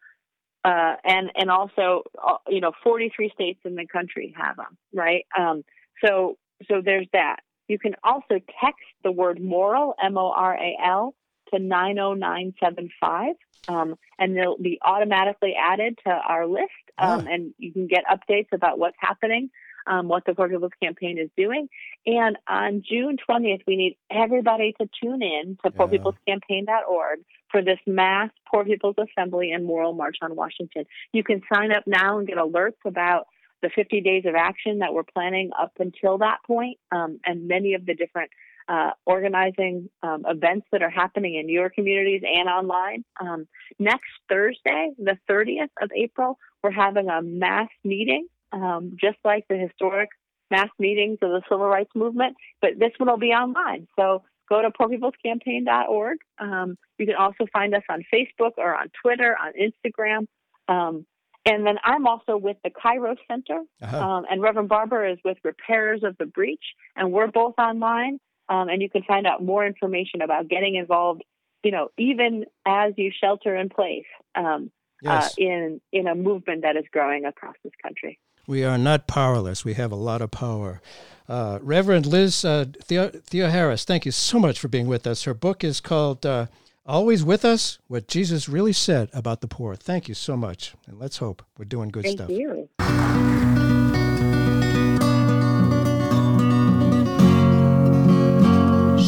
[0.65, 5.25] uh, and and also, uh, you know, 43 states in the country have them, right?
[5.39, 5.65] Um,
[6.05, 6.37] so
[6.69, 7.37] so there's that.
[7.69, 11.15] You can also text the word moral, M O R A L,
[11.53, 13.35] to 90975,
[13.69, 16.71] um, and they'll be automatically added to our list.
[16.99, 17.31] Um, Ah.
[17.31, 19.51] And you can get updates about what's happening,
[19.87, 21.69] um, what the Poor People's Campaign is doing.
[22.07, 25.79] And on June 20th, we need everybody to tune in to Yeah.
[25.79, 27.21] poorpeoplescampaign.org
[27.51, 30.85] for this mass Poor People's Assembly and Moral March on Washington.
[31.13, 33.27] You can sign up now and get alerts about
[33.63, 37.75] the 50 days of action that we're planning up until that point, um, and many
[37.75, 38.31] of the different
[38.69, 43.05] uh, organizing um, events that are happening in your communities and online.
[43.21, 43.47] Um,
[43.79, 49.57] next Thursday, the 30th of April, we're having a mass meeting, um, just like the
[49.57, 50.09] historic
[50.51, 53.89] mass meetings of the civil rights movement, but this one will be online.
[53.99, 56.19] So go to poorpeoplescampaign.org.
[56.39, 60.27] Um, you can also find us on Facebook or on Twitter, on Instagram.
[60.69, 61.07] Um,
[61.45, 63.99] and then I'm also with the Kairos Center, Uh-huh.
[64.01, 66.65] um, and Reverend Barber is with Repairers of the Breach,
[66.97, 68.19] and we're both online.
[68.49, 71.23] Um, and you can find out more information about getting involved.
[71.65, 74.05] You know, even as you shelter in place
[74.37, 74.71] um,
[75.03, 75.27] Yes.
[75.27, 78.19] uh, in in a movement that is growing across this country.
[78.47, 79.65] We are not powerless.
[79.65, 80.81] We have a lot of power.
[81.29, 85.25] Uh, Reverend Liz uh, Theo, Theoharis, thank you so much for being with us.
[85.25, 86.47] Her book is called uh,
[86.87, 89.75] Always With Us What Jesus Really Said About the Poor.
[89.75, 90.75] Thank you so much.
[90.87, 92.31] And let's hope we're doing good Thank stuff.
[92.31, 92.69] you.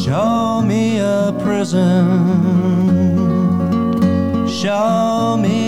[0.03, 2.07] Show me a prison.
[4.49, 5.58] Show me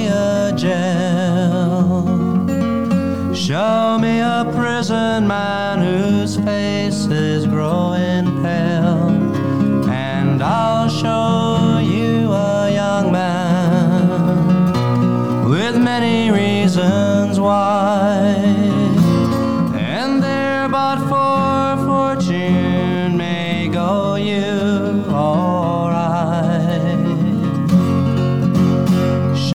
[3.51, 6.70] Show me a prison man whose face